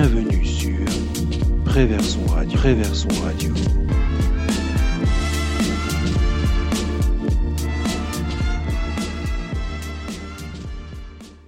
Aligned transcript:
Bienvenue 0.00 0.44
sur 0.44 0.78
Préverson 1.64 2.24
Radio. 2.28 2.56
Préverson 2.56 3.08
Radio. 3.24 3.52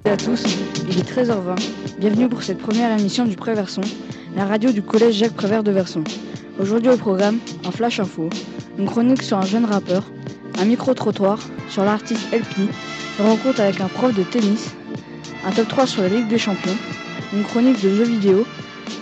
à 0.05 0.17
tous, 0.17 0.43
il 0.89 0.99
est 0.99 1.09
13h20. 1.09 1.65
Bienvenue 2.01 2.29
pour 2.29 2.43
cette 2.43 2.59
première 2.59 2.91
émission 2.99 3.25
du 3.25 3.37
Préverson, 3.37 3.83
la 4.35 4.47
radio 4.47 4.73
du 4.73 4.83
collège 4.83 5.15
Jacques 5.15 5.35
Prévert 5.35 5.63
de 5.63 5.71
Verson. 5.71 6.03
Aujourd'hui 6.59 6.91
au 6.91 6.97
programme, 6.97 7.39
un 7.65 7.71
flash 7.71 8.01
info, 8.01 8.29
une 8.81 8.87
chronique 8.87 9.23
sur 9.23 9.39
un 9.39 9.47
jeune 9.47 9.65
rappeur, 9.65 10.11
un 10.59 10.65
micro-trottoir 10.65 11.39
sur 11.69 11.85
l'artiste 11.85 12.27
LP, 12.33 12.69
une 13.21 13.27
rencontre 13.27 13.61
avec 13.61 13.81
un 13.81 13.87
prof 13.87 14.13
de 14.13 14.25
tennis, 14.25 14.75
un 15.47 15.53
top 15.53 15.69
3 15.69 15.87
sur 15.87 16.03
la 16.03 16.09
Ligue 16.09 16.27
des 16.27 16.39
Champions, 16.39 16.75
une 17.33 17.45
chronique 17.45 17.83
de 17.83 17.91
jeux 17.95 18.05
vidéo, 18.05 18.47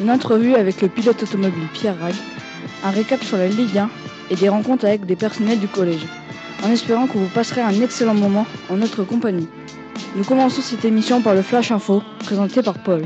une 0.01 0.11
entrevue 0.11 0.55
avec 0.55 0.83
le 0.83 0.89
pilote 0.89 1.23
automobile 1.23 1.67
Pierre 1.73 1.99
Rag, 1.99 2.15
un 2.85 2.91
récap 2.91 3.23
sur 3.25 3.37
la 3.37 3.49
Ligue 3.49 3.79
1 3.79 3.89
et 4.31 4.37
des 4.37 4.49
rencontres 4.49 4.85
avec 4.85 5.07
des 5.07 5.17
personnels 5.17 5.59
du 5.59 5.69
collège, 5.69 6.07
en 6.65 6.71
espérant 6.71 7.07
que 7.07 7.17
vous 7.17 7.29
passerez 7.29 7.63
un 7.63 7.81
excellent 7.81 8.15
moment 8.15 8.47
en 8.71 8.77
notre 8.77 9.05
compagnie. 9.05 9.49
Nous 10.17 10.25
commençons 10.25 10.63
cette 10.63 10.85
émission 10.85 11.23
par 11.23 11.35
le 11.35 11.43
Flash 11.43 11.71
Info, 11.71 12.03
présenté 12.21 12.63
par 12.63 12.83
Paul. 12.83 13.03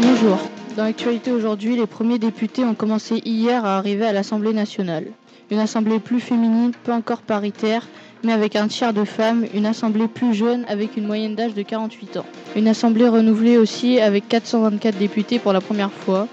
Bonjour. 0.00 0.38
Dans 0.76 0.84
l'actualité 0.84 1.32
aujourd'hui, 1.32 1.76
les 1.76 1.86
premiers 1.86 2.18
députés 2.18 2.64
ont 2.64 2.74
commencé 2.74 3.20
hier 3.24 3.64
à 3.64 3.76
arriver 3.76 4.06
à 4.06 4.12
l'Assemblée 4.12 4.52
nationale. 4.52 5.06
Une 5.50 5.58
assemblée 5.58 5.98
plus 5.98 6.20
féminine, 6.20 6.72
peu 6.84 6.92
encore 6.92 7.22
paritaire, 7.22 7.86
mais 8.22 8.32
avec 8.32 8.56
un 8.56 8.68
tiers 8.68 8.92
de 8.92 9.04
femmes, 9.04 9.46
une 9.54 9.66
assemblée 9.66 10.08
plus 10.08 10.34
jeune 10.34 10.64
avec 10.68 10.96
une 10.96 11.06
moyenne 11.06 11.34
d'âge 11.34 11.54
de 11.54 11.62
48 11.62 12.18
ans. 12.18 12.26
Une 12.56 12.68
assemblée 12.68 13.08
renouvelée 13.08 13.56
aussi 13.56 14.00
avec 14.00 14.28
424 14.28 14.98
députés 14.98 15.38
pour 15.38 15.52
la 15.52 15.60
première 15.60 15.92
fois. 15.92 16.28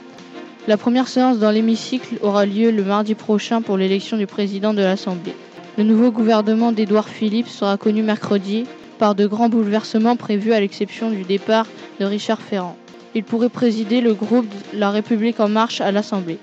La 0.67 0.78
première 0.78 1.08
séance 1.08 1.39
dans 1.39 1.52
l'hémicycle 1.52 2.16
aura 2.22 2.45
lieu 2.45 2.72
le 2.72 2.84
mardi 2.84 3.16
prochain 3.16 3.62
pour 3.62 3.78
l'élection 3.78 4.17
du 4.17 4.28
président 4.28 4.73
de 4.73 4.81
l'Assemblée. 4.81 5.36
Le 5.78 5.84
nouveau 5.84 6.12
gouvernement 6.12 6.72
d'Édouard 6.72 7.08
Philippe 7.08 7.47
sera 7.47 7.78
connu 7.78 8.03
mercredi 8.03 8.66
par 8.97 9.16
de 9.16 9.28
grands 9.28 9.47
bouleversements 9.47 10.16
prévus 10.16 10.53
à 10.53 10.59
l'exception 10.59 11.12
du 11.12 11.23
départ 11.23 11.67
de 12.00 12.06
Richard 12.06 12.42
Ferrand. 12.42 12.75
Il 13.16 13.23
pourrait 13.23 13.50
présider 13.50 14.02
le 14.02 14.14
groupe 14.14 14.47
La 14.73 14.92
République 14.92 15.40
en 15.40 15.47
marche 15.47 15.81
à 15.81 15.92
l'Assemblée. 15.92 16.40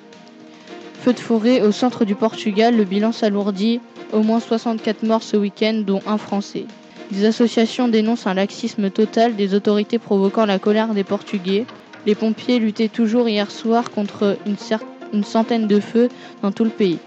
Feu 1.04 1.12
de 1.12 1.20
forêt 1.20 1.60
au 1.60 1.70
centre 1.70 2.06
du 2.06 2.14
Portugal, 2.14 2.74
le 2.74 2.84
bilan 2.84 3.12
s'alourdit. 3.12 3.78
Au 4.14 4.22
moins 4.22 4.40
64 4.40 5.02
morts 5.02 5.22
ce 5.22 5.36
week-end, 5.36 5.82
dont 5.86 6.00
un 6.06 6.16
Français. 6.16 6.64
Des 7.10 7.26
associations 7.26 7.88
dénoncent 7.88 8.26
un 8.26 8.32
laxisme 8.32 8.88
total 8.88 9.36
des 9.36 9.52
autorités 9.52 9.98
provoquant 9.98 10.46
la 10.46 10.58
colère 10.58 10.94
des 10.94 11.04
Portugais. 11.04 11.66
Les 12.06 12.14
pompiers 12.14 12.58
luttaient 12.58 12.88
toujours 12.88 13.28
hier 13.28 13.50
soir 13.50 13.90
contre 13.90 14.38
une, 14.46 15.24
centaine 15.24 15.66
de 15.66 15.78
feux 15.78 16.08
dans 16.40 16.52
tout 16.52 16.64
le 16.64 16.70
pays. 16.70 17.00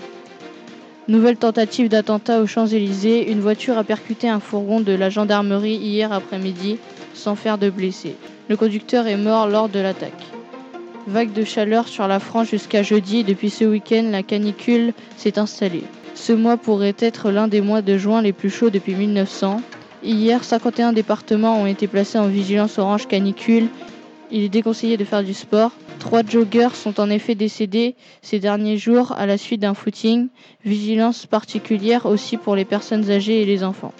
Nouvelle 1.07 1.37
tentative 1.37 1.89
d'attentat 1.89 2.43
aux 2.43 2.47
Champs-Élysées, 2.47 3.31
une 3.31 3.41
voiture 3.41 3.79
a 3.79 3.83
percuté 3.83 4.29
un 4.29 4.39
fourgon 4.39 4.79
de 4.79 4.93
la 4.93 5.09
gendarmerie 5.09 5.77
hier 5.77 6.13
après-midi 6.13 6.77
sans 7.15 7.33
faire 7.33 7.57
de 7.57 7.71
blessés. 7.71 8.15
Le 8.47 8.57
conducteur 8.57 9.07
est 9.07 9.17
mort 9.17 9.47
lors 9.47 9.69
de 9.69 9.79
l'attaque. 9.79 10.36
Vague 11.07 11.31
de 11.31 11.45
chaleur 11.45 11.87
sur 11.87 12.05
la 12.05 12.19
France 12.19 12.49
jusqu'à 12.49 12.83
jeudi. 12.83 13.23
Depuis 13.23 13.49
ce 13.49 13.63
week-end, 13.63 14.09
la 14.11 14.23
canicule 14.23 14.91
s'est 15.15 15.39
installée. 15.39 15.85
Ce 16.15 16.33
mois 16.33 16.57
pourrait 16.57 16.97
être 16.99 17.31
l'un 17.31 17.47
des 17.47 17.61
mois 17.61 17.81
de 17.81 17.97
juin 17.97 18.21
les 18.21 18.33
plus 18.33 18.49
chauds 18.49 18.69
depuis 18.69 18.93
1900. 18.93 19.61
Hier, 20.03 20.43
51 20.43 20.91
départements 20.91 21.61
ont 21.61 21.65
été 21.65 21.87
placés 21.87 22.17
en 22.17 22.27
vigilance 22.27 22.77
orange 22.77 23.07
canicule. 23.07 23.69
Il 24.31 24.43
est 24.43 24.49
déconseillé 24.49 24.97
de 24.97 25.05
faire 25.05 25.23
du 25.23 25.33
sport. 25.33 25.71
Trois 25.99 26.23
joggers 26.23 26.75
sont 26.75 26.99
en 26.99 27.09
effet 27.09 27.35
décédés 27.35 27.95
ces 28.21 28.39
derniers 28.39 28.77
jours 28.77 29.13
à 29.13 29.25
la 29.25 29.37
suite 29.37 29.61
d'un 29.61 29.75
footing. 29.75 30.27
Vigilance 30.65 31.25
particulière 31.25 32.05
aussi 32.05 32.35
pour 32.35 32.57
les 32.57 32.65
personnes 32.65 33.09
âgées 33.09 33.41
et 33.41 33.45
les 33.45 33.63
enfants. 33.63 33.93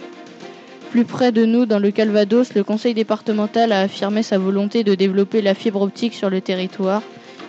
Plus 0.91 1.03
près 1.03 1.31
de 1.31 1.45
nous, 1.45 1.65
dans 1.65 1.79
le 1.79 1.91
Calvados, 1.91 2.53
le 2.53 2.63
conseil 2.63 2.93
départemental 2.93 3.71
a 3.71 3.81
affirmé 3.81 4.23
sa 4.23 4.37
volonté 4.37 4.83
de 4.83 4.95
développer 4.95 5.41
la 5.41 5.53
fibre 5.53 5.81
optique 5.81 6.13
sur 6.13 6.29
le 6.29 6.39
territoire. 6.39 7.01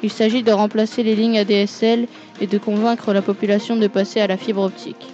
Il 0.03 0.11
s'agit 0.11 0.43
de 0.43 0.51
remplacer 0.51 1.03
les 1.03 1.15
lignes 1.15 1.39
ADSL 1.39 2.09
et 2.41 2.47
de 2.47 2.59
convaincre 2.59 3.13
la 3.13 3.23
population 3.23 3.77
de 3.77 3.87
passer 3.87 4.21
à 4.21 4.27
la 4.27 4.37
fibre 4.37 4.63
optique. 4.63 5.07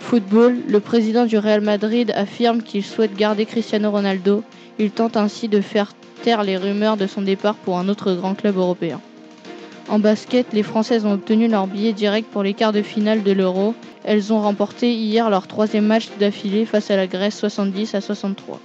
Football, 0.00 0.58
le 0.68 0.80
président 0.80 1.26
du 1.26 1.38
Real 1.38 1.60
Madrid 1.60 2.12
affirme 2.14 2.62
qu'il 2.62 2.84
souhaite 2.84 3.16
garder 3.16 3.46
Cristiano 3.46 3.90
Ronaldo. 3.90 4.44
Il 4.78 4.90
tente 4.90 5.16
ainsi 5.16 5.48
de 5.48 5.60
faire 5.60 5.92
taire 6.22 6.44
les 6.44 6.56
rumeurs 6.56 6.96
de 6.96 7.06
son 7.06 7.22
départ 7.22 7.56
pour 7.56 7.78
un 7.78 7.88
autre 7.88 8.12
grand 8.14 8.34
club 8.34 8.56
européen. 8.56 9.00
En 9.88 9.98
basket, 9.98 10.52
les 10.52 10.62
Françaises 10.62 11.04
ont 11.04 11.12
obtenu 11.12 11.48
leur 11.48 11.66
billet 11.66 11.92
direct 11.92 12.28
pour 12.30 12.42
les 12.42 12.54
quarts 12.54 12.72
de 12.72 12.82
finale 12.82 13.22
de 13.22 13.32
l'Euro. 13.32 13.74
Elles 14.04 14.34
ont 14.34 14.40
remporté 14.40 14.94
hier 14.94 15.30
leur 15.30 15.46
troisième 15.46 15.86
match 15.86 16.10
d'affilée 16.20 16.66
face 16.66 16.90
à 16.90 16.96
la 16.96 17.06
Grèce 17.06 17.38
70 17.38 17.94
à 17.94 18.02
63. 18.02 18.60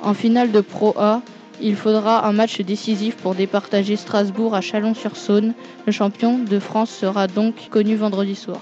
En 0.00 0.14
finale 0.14 0.50
de 0.50 0.62
Pro 0.62 0.94
A, 0.98 1.20
il 1.60 1.76
faudra 1.76 2.26
un 2.26 2.32
match 2.32 2.60
décisif 2.62 3.16
pour 3.16 3.34
départager 3.34 3.96
Strasbourg 3.96 4.54
à 4.54 4.62
Chalon-sur-Saône. 4.62 5.52
Le 5.86 5.92
champion 5.92 6.38
de 6.38 6.58
France 6.58 6.90
sera 6.90 7.26
donc 7.26 7.68
connu 7.68 7.96
vendredi 7.96 8.34
soir. 8.34 8.60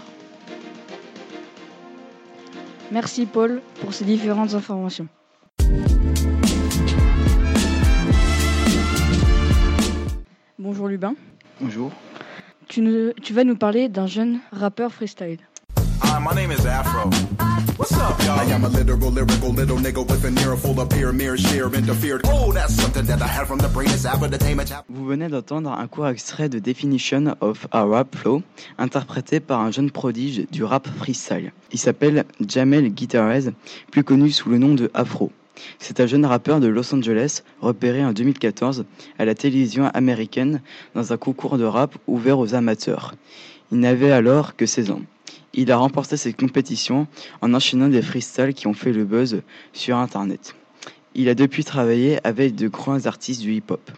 Merci 2.91 3.25
Paul 3.25 3.63
pour 3.81 3.95
ces 3.95 4.05
différentes 4.05 4.55
informations. 4.55 5.07
Bonjour 10.59 10.89
Lubin. 10.89 11.15
Bonjour. 11.61 11.93
Tu, 12.69 12.83
nous, 12.83 13.13
tu 13.23 13.33
vas 13.33 13.45
nous 13.45 13.57
parler 13.57 13.89
d'un 13.89 14.07
jeune 14.07 14.41
rappeur 14.53 14.93
freestyle. 14.93 15.39
Hi, 16.11 16.19
my 16.19 16.35
name 16.35 16.51
is 16.51 16.67
Afro. 16.67 17.09
What's 17.77 17.93
up, 17.93 18.21
y'all? 18.25 18.41
I 18.41 18.45
am 18.53 18.65
a 18.65 18.69
literal, 18.69 19.13
lyrical 19.13 19.51
little 19.51 19.77
nigga 19.77 20.05
with 20.05 20.25
an 20.25 20.37
ear 20.39 20.57
full 20.57 20.81
of 20.81 20.89
peer, 20.89 21.13
mirror, 21.13 21.39
sheer, 21.39 21.73
interfered. 21.73 22.23
Oh, 22.25 22.51
that's 22.51 22.75
something 22.75 23.05
that 23.07 23.23
I 23.23 23.29
had 23.29 23.47
from 23.47 23.59
the 23.59 23.69
brain 23.69 23.91
is 23.91 24.05
entertainment. 24.05 24.73
Vous 24.89 25.07
venez 25.07 25.29
d'entendre 25.29 25.71
un 25.71 25.87
court 25.87 26.09
extrait 26.09 26.49
de 26.49 26.59
Definition 26.59 27.37
of 27.41 27.69
a 27.71 27.85
Rap 27.85 28.17
Flow, 28.17 28.43
interprété 28.77 29.39
par 29.39 29.61
un 29.61 29.71
jeune 29.71 29.93
prodige 29.93 30.49
du 30.51 30.65
rap 30.65 30.89
freestyle. 30.99 31.53
Il 31.71 31.79
s'appelle 31.79 32.25
Jamel 32.45 32.89
Guitarez, 32.89 33.53
plus 33.93 34.03
connu 34.03 34.33
sous 34.33 34.51
le 34.51 34.59
nom 34.59 34.75
de 34.75 34.91
Afro. 34.95 35.31
C'est 35.79 36.01
un 36.01 36.09
jeune 36.09 36.27
rappeur 36.27 36.59
de 36.59 36.67
Los 36.67 36.93
Angeles, 36.93 37.45
repéré 37.61 38.05
en 38.05 38.13
2014 38.13 38.85
à 39.17 39.25
la 39.25 39.37
télévision 39.37 39.89
américaine 39.95 40.61
dans 40.97 41.13
un 41.13 41.17
concours 41.17 41.57
de 41.57 41.65
rap 41.65 41.95
ouvert 42.09 42.41
aux 42.41 42.57
amateurs. 42.57 43.15
Il 43.71 43.79
n'avait 43.79 44.11
alors 44.11 44.57
que 44.57 44.67
16 44.67 44.91
ans. 44.91 45.03
Il 45.53 45.73
a 45.73 45.77
remporté 45.77 46.17
cette 46.17 46.39
compétition 46.39 47.09
en 47.41 47.55
enchaînant 47.55 47.89
des 47.89 48.03
freestyles 48.03 48.55
qui 48.55 48.69
ont 48.69 48.75
fait 48.75 48.93
le 48.93 49.05
buzz 49.05 49.43
sur 49.73 49.97
Internet. 49.97 50.55
Il 51.17 51.29
a 51.29 51.35
depuis 51.35 51.65
travaillé 51.65 52.25
avec 52.25 52.55
de 52.55 52.69
grands 52.69 53.07
artistes 53.07 53.43
du 53.43 53.55
hip-hop. 53.55 53.91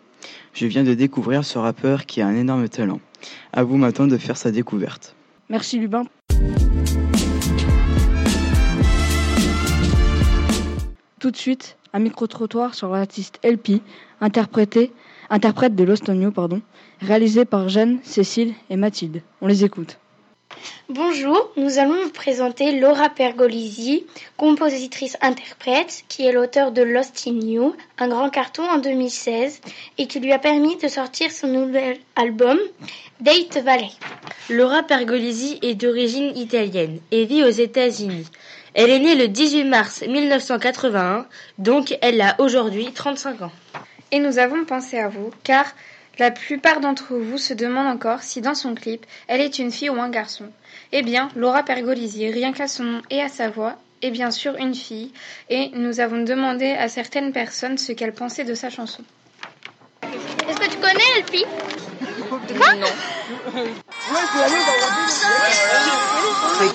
Je 0.55 0.67
viens 0.67 0.83
de 0.83 0.95
découvrir 0.95 1.45
ce 1.45 1.59
rappeur 1.59 2.07
qui 2.07 2.23
a 2.23 2.27
un 2.27 2.35
énorme 2.35 2.71
talent. 2.71 3.01
À 3.53 3.65
vous 3.65 3.77
maintenant 3.77 4.07
de 4.07 4.17
faire 4.17 4.39
sa 4.39 4.51
découverte. 4.51 5.15
Merci 5.51 5.79
Lubin. 5.79 6.05
Tout 11.21 11.31
de 11.31 11.37
suite, 11.37 11.77
un 11.93 11.99
micro-trottoir 11.99 12.75
sur 12.75 12.89
l'artiste 12.89 13.39
LP, 13.45 13.83
interprété, 14.23 14.91
interprète 15.29 15.75
de 15.77 15.85
Lost 15.85 16.09
on 16.09 16.31
pardon, 16.31 16.63
réalisé 17.03 17.45
par 17.45 17.69
Jeanne, 17.69 17.99
Cécile 18.03 18.55
et 18.71 18.77
Mathilde. 18.77 19.21
On 19.43 19.47
les 19.47 19.65
écoute. 19.65 19.99
Bonjour, 20.89 21.51
nous 21.57 21.79
allons 21.79 22.05
vous 22.05 22.11
présenter 22.11 22.79
Laura 22.79 23.09
Pergolisi, 23.09 24.05
compositrice-interprète, 24.37 26.05
qui 26.09 26.27
est 26.27 26.33
l'auteur 26.33 26.73
de 26.73 26.83
Lost 26.83 27.25
in 27.27 27.41
You, 27.41 27.75
un 27.99 28.09
grand 28.09 28.29
carton 28.31 28.63
en 28.65 28.79
2016, 28.79 29.61
et 29.99 30.07
qui 30.07 30.21
lui 30.21 30.33
a 30.33 30.39
permis 30.39 30.77
de 30.77 30.89
sortir 30.89 31.31
son 31.31 31.49
nouvel 31.49 31.99
album, 32.17 32.59
Date 33.21 33.59
Valley. 33.65 33.91
Laura 34.51 34.83
Pergolisi 34.83 35.59
est 35.63 35.75
d'origine 35.75 36.37
italienne 36.37 36.99
et 37.11 37.25
vit 37.25 37.43
aux 37.43 37.49
États-Unis. 37.49 38.27
Elle 38.75 38.91
est 38.91 38.99
née 38.99 39.15
le 39.15 39.29
18 39.29 39.65
mars 39.65 40.03
1981, 40.07 41.27
donc 41.59 41.97
elle 42.03 42.21
a 42.21 42.37
aujourd'hui 42.39 42.93
35 42.93 43.43
ans. 43.43 43.53
Et 44.11 44.19
nous 44.19 44.39
avons 44.39 44.65
pensé 44.65 44.99
à 44.99 45.09
vous, 45.09 45.31
car 45.43 45.65
la 46.19 46.31
plupart 46.31 46.81
d'entre 46.81 47.15
vous 47.15 47.39
se 47.39 47.55
demandent 47.55 47.87
encore 47.89 48.23
si 48.23 48.41
dans 48.41 48.55
son 48.55 48.75
clip, 48.75 49.07
elle 49.29 49.41
est 49.41 49.59
une 49.59 49.73
fille 49.73 49.91
ou 49.91 50.01
un 50.01 50.11
garçon. 50.11 50.47
Eh 50.93 51.03
bien, 51.03 51.29
Laura 51.37 51.63
Pergolisi, 51.63 52.29
rien 52.31 52.53
qu'à 52.53 52.69
son 52.69 52.85
nom 52.85 53.03
et 53.11 53.23
à 53.23 53.29
sa 53.29 53.49
voix, 53.49 53.77
est 54.03 54.11
bien 54.11 54.31
sûr 54.31 54.57
une 54.57 54.75
fille, 54.75 55.13
et 55.49 55.71
nous 55.75 56.01
avons 56.01 56.23
demandé 56.25 56.73
à 56.73 56.89
certaines 56.89 57.33
personnes 57.33 57.79
ce 57.79 57.93
qu'elles 57.93 58.13
pensaient 58.13 58.45
de 58.45 58.55
sa 58.55 58.69
chanson. 58.69 59.03
Est-ce 60.49 60.59
que 60.59 60.71
tu 60.71 60.79
connais 60.79 61.19
Elfie? 61.19 61.47
Quoi? 62.57 62.75
Non. 62.75 62.89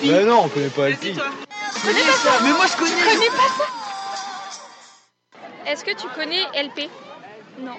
Mais 0.02 0.24
non, 0.24 0.44
on 0.44 0.48
connaît 0.48 0.68
pas 0.68 0.88
Elfie. 0.88 1.14
Mais 1.84 2.52
moi 2.52 2.66
je 2.66 2.76
connais. 2.76 2.90
connais 2.90 3.28
pas 3.28 3.48
ça? 3.58 3.64
Est-ce 5.66 5.84
que 5.84 5.94
tu 5.94 6.08
connais 6.14 6.42
LP 6.54 6.88
Non. 7.60 7.76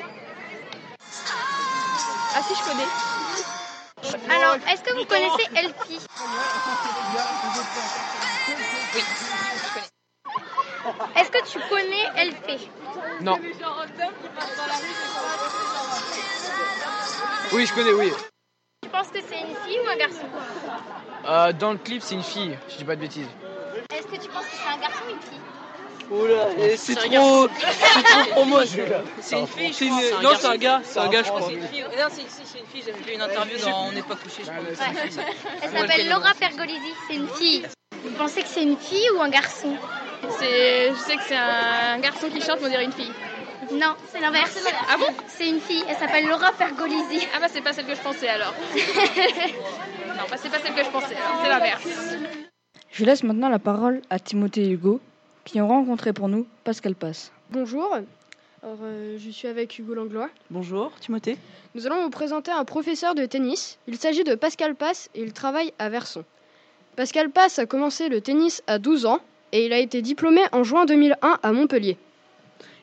Ah 2.39 2.41
si, 2.41 2.55
je 2.55 2.63
connais. 2.63 4.33
Alors, 4.33 4.55
est-ce 4.71 4.81
que 4.81 4.93
vous 4.93 5.03
connaissez 5.03 5.43
LP 5.61 5.99
Oui. 8.95 9.01
Est-ce 11.17 11.31
que 11.31 11.51
tu 11.51 11.59
connais 11.67 12.05
LP 12.29 12.69
Non. 13.19 13.37
Oui, 17.51 17.65
je 17.65 17.73
connais, 17.73 17.91
oui. 17.91 18.13
Tu 18.83 18.89
penses 18.89 19.07
que 19.09 19.19
c'est 19.21 19.41
une 19.41 19.55
fille 19.65 19.79
ou 19.85 19.89
un 19.89 19.97
garçon 19.97 20.29
Euh, 21.25 21.51
dans 21.51 21.73
le 21.73 21.77
clip, 21.77 22.01
c'est 22.01 22.15
une 22.15 22.23
fille, 22.23 22.57
je 22.69 22.77
dis 22.77 22.85
pas 22.85 22.95
de 22.95 23.01
bêtises. 23.01 23.27
Est-ce 23.93 24.07
que 24.07 24.15
tu 24.15 24.29
penses 24.29 24.45
que 24.45 24.55
c'est 24.55 24.73
un 24.73 24.77
garçon 24.79 25.03
ou 25.09 25.11
une 25.11 25.21
fille 25.21 25.41
Oula, 26.11 26.47
c'est 26.75 26.95
trop, 26.95 27.47
c'est 27.59 28.03
trop 28.03 28.33
pour 28.33 28.45
moi 28.47 28.65
celui-là. 28.65 29.01
C'est 29.21 29.39
une 29.39 29.47
fille, 29.47 29.73
je 29.73 30.09
crois. 30.09 30.23
Non, 30.23 30.29
c'est 30.39 30.47
un 30.47 30.57
gars, 30.57 30.81
c'est 30.83 30.99
un 30.99 31.07
gars, 31.09 31.21
je 31.21 31.29
crois. 31.29 31.41
C'est 31.47 31.53
une 31.53 31.67
fille. 31.67 31.83
Non, 31.83 32.07
c'est 32.11 32.21
une 32.21 32.65
fille. 32.65 32.83
J'avais 32.85 32.99
vu 32.99 33.13
une 33.13 33.21
interview 33.21 33.57
dans 33.59 33.87
On 33.87 33.91
n'est 33.91 34.01
pas 34.01 34.15
couché, 34.15 34.41
je 34.43 34.49
crois. 34.49 34.87
Elle 35.61 35.69
s'appelle 35.69 36.09
Laura 36.09 36.33
Pergolisi, 36.33 36.93
c'est 37.07 37.15
une 37.15 37.27
fille. 37.27 37.67
Vous 38.03 38.11
pensez 38.17 38.41
que 38.41 38.47
c'est 38.47 38.63
une 38.63 38.77
fille 38.77 39.07
ou 39.15 39.21
un 39.21 39.29
garçon? 39.29 39.75
C'est, 40.39 40.89
je 40.89 40.95
sais 40.95 41.15
que 41.15 41.23
c'est 41.27 41.35
un 41.35 41.99
garçon 41.99 42.29
qui 42.29 42.41
chante, 42.41 42.59
mais 42.61 42.67
on 42.67 42.69
dirait 42.69 42.85
une 42.85 42.91
fille. 42.91 43.11
Non, 43.71 43.93
c'est 44.11 44.19
l'inverse. 44.19 44.57
Ah 44.89 44.97
bon? 44.97 45.13
C'est 45.27 45.47
une 45.47 45.59
fille, 45.59 45.83
elle 45.87 45.97
s'appelle 45.97 46.27
Laura 46.27 46.51
Pergolisi. 46.53 47.27
Ah 47.35 47.39
bah 47.39 47.47
c'est 47.51 47.61
pas 47.61 47.73
celle 47.73 47.85
que 47.85 47.95
je 47.95 48.01
pensais 48.01 48.27
alors. 48.27 48.53
non, 50.07 50.23
bah 50.29 50.37
c'est 50.41 50.49
pas 50.49 50.59
celle 50.59 50.73
que 50.73 50.83
je 50.83 50.89
pensais 50.89 51.15
c'est 51.43 51.49
l'inverse. 51.49 51.83
Je 52.91 53.05
laisse 53.05 53.23
maintenant 53.23 53.49
la 53.49 53.59
parole 53.59 54.01
à 54.09 54.17
Timothée 54.17 54.69
Hugo, 54.71 54.99
qui 55.45 55.61
ont 55.61 55.67
rencontré 55.67 56.13
pour 56.13 56.27
nous 56.27 56.45
Pascal 56.63 56.95
Passe. 56.95 57.31
Bonjour, 57.51 57.95
Alors, 58.63 58.77
euh, 58.83 59.17
je 59.17 59.29
suis 59.29 59.47
avec 59.47 59.77
Hugo 59.79 59.93
Langlois. 59.93 60.29
Bonjour, 60.51 60.91
Timothée. 60.99 61.37
Nous 61.75 61.87
allons 61.87 62.03
vous 62.03 62.09
présenter 62.09 62.51
un 62.51 62.65
professeur 62.65 63.15
de 63.15 63.25
tennis. 63.25 63.79
Il 63.87 63.97
s'agit 63.97 64.23
de 64.23 64.35
Pascal 64.35 64.75
Passe 64.75 65.09
et 65.15 65.21
il 65.21 65.33
travaille 65.33 65.73
à 65.79 65.89
Verson. 65.89 66.23
Pascal 66.95 67.29
Passe 67.29 67.59
a 67.59 67.65
commencé 67.65 68.09
le 68.09 68.21
tennis 68.21 68.61
à 68.67 68.77
12 68.77 69.05
ans 69.05 69.19
et 69.51 69.65
il 69.65 69.73
a 69.73 69.79
été 69.79 70.01
diplômé 70.01 70.41
en 70.51 70.63
juin 70.63 70.85
2001 70.85 71.39
à 71.41 71.51
Montpellier. 71.51 71.97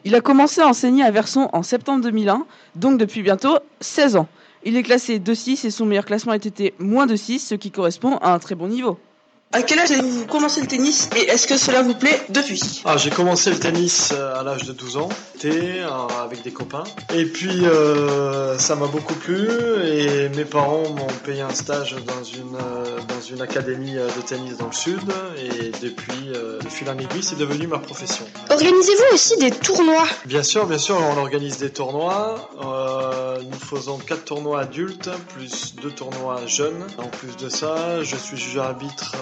Il 0.04 0.14
a 0.14 0.20
commencé 0.20 0.60
à 0.60 0.68
enseigner 0.68 1.02
à 1.02 1.10
Verson 1.10 1.48
en 1.52 1.62
septembre 1.62 2.02
2001, 2.02 2.46
donc 2.76 2.98
depuis 2.98 3.22
bientôt 3.22 3.58
16 3.80 4.16
ans. 4.16 4.28
Il 4.64 4.76
est 4.76 4.82
classé 4.82 5.18
2-6 5.18 5.66
et 5.66 5.70
son 5.70 5.86
meilleur 5.86 6.04
classement 6.04 6.32
a 6.32 6.36
été 6.36 6.74
moins 6.78 7.06
de 7.06 7.16
6, 7.16 7.40
ce 7.40 7.54
qui 7.54 7.70
correspond 7.70 8.16
à 8.18 8.32
un 8.32 8.38
très 8.38 8.54
bon 8.54 8.68
niveau. 8.68 8.98
À 9.56 9.62
quel 9.62 9.78
âge 9.78 9.90
avez-vous 9.90 10.26
commencé 10.26 10.60
le 10.60 10.66
tennis 10.66 11.08
et 11.16 11.30
est-ce 11.30 11.46
que 11.46 11.56
cela 11.56 11.80
vous 11.80 11.94
plaît 11.94 12.20
depuis 12.28 12.82
Ah, 12.84 12.98
j'ai 12.98 13.08
commencé 13.08 13.48
le 13.48 13.58
tennis 13.58 14.12
euh, 14.12 14.38
à 14.38 14.42
l'âge 14.42 14.64
de 14.64 14.74
12 14.74 14.98
ans, 14.98 15.08
euh, 15.46 15.86
avec 16.22 16.42
des 16.42 16.50
copains. 16.50 16.84
Et 17.14 17.24
puis 17.24 17.64
euh, 17.64 18.58
ça 18.58 18.74
m'a 18.76 18.86
beaucoup 18.86 19.14
plu 19.14 19.48
et 19.82 20.28
mes 20.36 20.44
parents 20.44 20.90
m'ont 20.90 21.06
payé 21.24 21.40
un 21.40 21.54
stage 21.54 21.96
dans 22.06 22.22
une, 22.22 22.54
euh, 22.56 22.98
dans 23.08 23.20
une 23.34 23.40
académie 23.40 23.94
de 23.94 24.20
tennis 24.26 24.58
dans 24.58 24.66
le 24.66 24.72
sud. 24.74 25.00
Et 25.38 25.70
depuis, 25.82 26.32
euh, 26.34 26.58
de 26.58 26.68
fil 26.68 26.90
en 26.90 26.98
aiguille, 26.98 27.22
c'est 27.22 27.38
devenu 27.38 27.66
ma 27.66 27.78
profession. 27.78 28.26
Organisez-vous 28.50 29.14
aussi 29.14 29.38
des 29.38 29.52
tournois 29.52 30.06
Bien 30.26 30.42
sûr, 30.42 30.66
bien 30.66 30.76
sûr, 30.78 30.98
on 30.98 31.18
organise 31.18 31.56
des 31.56 31.70
tournois. 31.70 32.50
Euh, 32.62 33.38
nous 33.42 33.58
faisons 33.58 33.96
quatre 33.96 34.24
tournois 34.24 34.60
adultes 34.60 35.08
plus 35.34 35.74
deux 35.76 35.92
tournois 35.92 36.44
jeunes. 36.46 36.84
En 36.98 37.08
plus 37.08 37.36
de 37.36 37.48
ça, 37.48 38.02
je 38.02 38.16
suis 38.16 38.36
juge 38.36 38.58
arbitre 38.58 39.14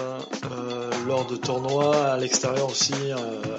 lors 1.07 1.25
de 1.25 1.35
tournois 1.35 2.05
à 2.05 2.17
l'extérieur 2.17 2.69
aussi, 2.69 2.93
euh, 2.93 3.15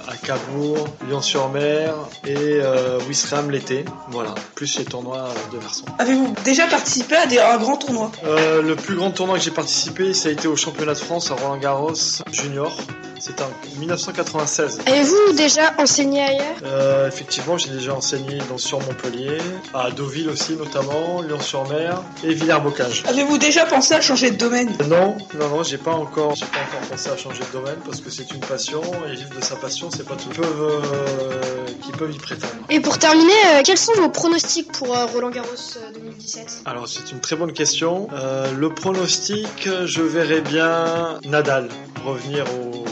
à 0.07 0.15
Cabourg, 0.17 0.87
Lyon-sur-Mer 1.07 1.93
et 2.25 2.35
euh, 2.37 2.99
Ouistreham 3.07 3.49
l'été. 3.51 3.85
Voilà, 4.09 4.35
plus 4.55 4.77
les 4.77 4.85
tournois 4.85 5.29
de 5.51 5.57
Verson. 5.57 5.85
Avez-vous 5.99 6.33
déjà 6.43 6.67
participé 6.67 7.15
à, 7.15 7.25
des, 7.25 7.37
à 7.37 7.53
un 7.53 7.57
grand 7.57 7.77
tournoi? 7.77 8.11
Euh, 8.25 8.61
le 8.61 8.75
plus 8.75 8.95
grand 8.95 9.11
tournoi 9.11 9.37
que 9.37 9.43
j'ai 9.43 9.51
participé, 9.51 10.13
ça 10.13 10.29
a 10.29 10.31
été 10.31 10.47
au 10.47 10.55
championnat 10.55 10.93
de 10.93 10.99
France 10.99 11.31
à 11.31 11.35
Roland 11.35 11.57
Garros 11.57 11.93
junior. 12.31 12.75
C'était 13.19 13.43
en 13.43 13.51
1996. 13.79 14.79
Avez-vous 14.85 15.33
déjà 15.35 15.73
enseigné 15.77 16.21
ailleurs? 16.21 16.55
Euh, 16.63 17.07
effectivement, 17.07 17.57
j'ai 17.57 17.69
déjà 17.69 17.93
enseigné 17.95 18.37
dans, 18.49 18.57
sur 18.57 18.79
Montpellier, 18.79 19.37
à 19.73 19.89
Deauville 19.91 20.29
aussi 20.29 20.53
notamment, 20.53 21.21
Lyon-sur-Mer 21.21 22.01
et 22.23 22.33
Villers-Bocage. 22.33 23.03
Avez-vous 23.07 23.37
déjà 23.37 23.65
pensé 23.65 23.93
à 23.95 24.01
changer 24.01 24.31
de 24.31 24.37
domaine? 24.37 24.69
Non, 24.87 25.17
non, 25.39 25.49
non, 25.49 25.63
j'ai 25.63 25.77
pas 25.77 25.93
encore, 25.93 26.35
j'ai 26.35 26.45
pas 26.45 26.59
encore 26.59 26.87
pensé 26.89 27.09
à 27.09 27.17
changer 27.17 27.39
de 27.39 27.51
domaine 27.57 27.77
parce 27.85 28.01
que 28.01 28.09
c'est 28.09 28.29
une 28.31 28.39
passion 28.39 28.81
et 29.11 29.15
vivre 29.15 29.35
de 29.35 29.43
sa 29.43 29.55
passion, 29.55 29.89
c'est 29.89 30.05
pas 30.07 30.15
tout. 30.15 30.29
Qui 30.29 30.37
peuvent, 30.39 30.81
euh, 30.83 31.65
qui 31.81 31.91
peuvent 31.91 32.13
y 32.13 32.17
prétendre. 32.17 32.53
Et 32.69 32.79
pour 32.79 32.97
terminer, 32.99 33.31
euh, 33.47 33.61
quels 33.65 33.77
sont 33.77 33.93
vos 33.93 34.09
pronostics 34.09 34.71
pour 34.71 34.95
euh, 34.95 35.05
Roland 35.05 35.29
Garros 35.29 35.47
2017 35.93 36.61
Alors 36.65 36.87
c'est 36.87 37.11
une 37.11 37.19
très 37.19 37.35
bonne 37.35 37.53
question. 37.53 38.07
Euh, 38.13 38.51
le 38.53 38.69
pronostic, 38.69 39.69
je 39.85 40.01
verrais 40.01 40.41
bien 40.41 41.19
Nadal 41.25 41.69
revenir 42.05 42.45
au 42.61 42.85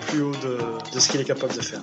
plus 0.00 0.22
haut 0.22 0.32
de, 0.32 0.58
de 0.94 0.98
ce 1.00 1.08
qu'il 1.08 1.20
est 1.20 1.24
capable 1.24 1.54
de 1.54 1.60
faire. 1.60 1.80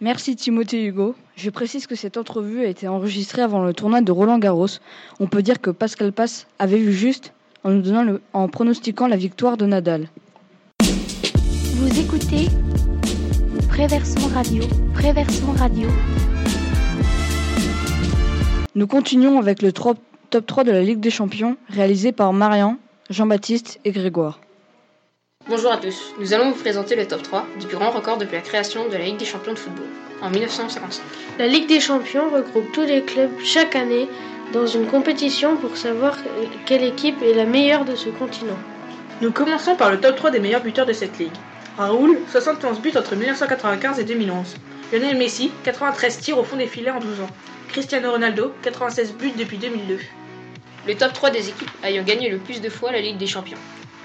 Merci 0.00 0.34
Timothée 0.36 0.84
Hugo. 0.86 1.14
Je 1.36 1.50
précise 1.50 1.86
que 1.86 1.94
cette 1.94 2.16
entrevue 2.16 2.60
a 2.60 2.66
été 2.68 2.88
enregistrée 2.88 3.42
avant 3.42 3.62
le 3.62 3.74
tournoi 3.74 4.00
de 4.00 4.12
Roland 4.12 4.38
Garros. 4.38 4.66
On 5.20 5.26
peut 5.26 5.42
dire 5.42 5.60
que 5.60 5.70
Pascal 5.70 6.12
Passe 6.12 6.46
avait 6.58 6.78
vu 6.78 6.92
juste 6.92 7.32
en 7.64 7.70
nous 7.70 7.82
donnant 7.82 8.04
le- 8.04 8.22
en 8.32 8.48
pronostiquant 8.48 9.06
la 9.08 9.16
victoire 9.16 9.56
de 9.58 9.66
Nadal. 9.66 10.08
Vous 11.74 12.00
écoutez 12.00 12.48
Préversion 13.68 14.26
Radio. 14.28 14.62
Préversion 14.94 15.52
Radio. 15.52 15.88
Nous 18.74 18.86
continuons 18.86 19.38
avec 19.38 19.60
le 19.62 19.72
top 19.72 19.98
3 20.46 20.64
de 20.64 20.70
la 20.72 20.82
Ligue 20.82 21.00
des 21.00 21.10
Champions 21.10 21.56
réalisé 21.68 22.12
par 22.12 22.32
Marian, 22.32 22.76
Jean-Baptiste 23.10 23.80
et 23.84 23.90
Grégoire. 23.90 24.38
Bonjour 25.48 25.72
à 25.72 25.78
tous, 25.78 26.14
nous 26.20 26.32
allons 26.32 26.52
vous 26.52 26.60
présenter 26.60 26.94
le 26.94 27.08
top 27.08 27.24
3 27.24 27.44
du 27.58 27.66
grand 27.66 27.90
record 27.90 28.18
depuis 28.18 28.36
la 28.36 28.40
création 28.40 28.86
de 28.86 28.92
la 28.92 29.04
Ligue 29.04 29.16
des 29.16 29.24
champions 29.24 29.52
de 29.52 29.58
football 29.58 29.86
en 30.22 30.30
1955. 30.30 31.02
La 31.40 31.48
Ligue 31.48 31.66
des 31.66 31.80
champions 31.80 32.30
regroupe 32.30 32.70
tous 32.72 32.84
les 32.84 33.02
clubs 33.02 33.32
chaque 33.42 33.74
année 33.74 34.08
dans 34.52 34.66
une 34.66 34.86
compétition 34.86 35.56
pour 35.56 35.76
savoir 35.76 36.18
quelle 36.66 36.84
équipe 36.84 37.20
est 37.20 37.34
la 37.34 37.46
meilleure 37.46 37.84
de 37.84 37.96
ce 37.96 38.10
continent. 38.10 38.58
Nous 39.20 39.32
commençons 39.32 39.74
par 39.74 39.90
le 39.90 39.98
top 39.98 40.14
3 40.14 40.30
des 40.30 40.38
meilleurs 40.38 40.62
buteurs 40.62 40.86
de 40.86 40.92
cette 40.92 41.18
ligue. 41.18 41.36
Raoul, 41.78 42.16
71 42.30 42.78
buts 42.78 42.96
entre 42.96 43.16
1995 43.16 43.98
et 43.98 44.04
2011. 44.04 44.54
Lionel 44.92 45.18
Messi, 45.18 45.50
93 45.64 46.16
tirs 46.18 46.38
au 46.38 46.44
fond 46.44 46.56
des 46.56 46.68
filets 46.68 46.92
en 46.92 47.00
12 47.00 47.22
ans. 47.22 47.30
Cristiano 47.70 48.12
Ronaldo, 48.12 48.52
96 48.62 49.14
buts 49.14 49.32
depuis 49.36 49.58
2002. 49.58 49.98
Le 50.86 50.94
top 50.94 51.12
3 51.12 51.30
des 51.30 51.48
équipes 51.50 51.70
ayant 51.82 52.02
gagné 52.02 52.30
le 52.30 52.38
plus 52.38 52.62
de 52.62 52.70
fois 52.70 52.90
la 52.90 53.00
Ligue 53.00 53.18
des 53.18 53.26
champions. 53.26 53.58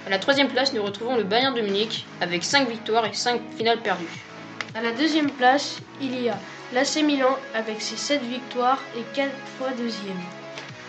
À 0.06 0.10
la 0.10 0.20
troisième 0.20 0.50
place, 0.50 0.74
nous 0.74 0.84
retrouvons 0.84 1.16
le 1.16 1.24
Bayern 1.24 1.56
de 1.56 1.62
Munich 1.62 2.06
avec 2.20 2.44
5 2.44 2.68
victoires 2.70 3.06
et 3.06 3.14
5 3.14 3.42
finales 3.58 3.80
perdues. 3.82 4.06
À 4.76 4.82
la 4.82 4.92
deuxième 4.92 5.32
place, 5.32 5.78
il 6.02 6.22
y 6.22 6.28
a 6.28 6.38
l'AC 6.74 6.98
Milan 6.98 7.38
avec 7.54 7.82
ses 7.82 7.96
7 7.96 8.22
victoires 8.24 8.84
et 8.98 9.04
4 9.16 9.30
fois 9.58 9.70
deuxième. 9.78 10.20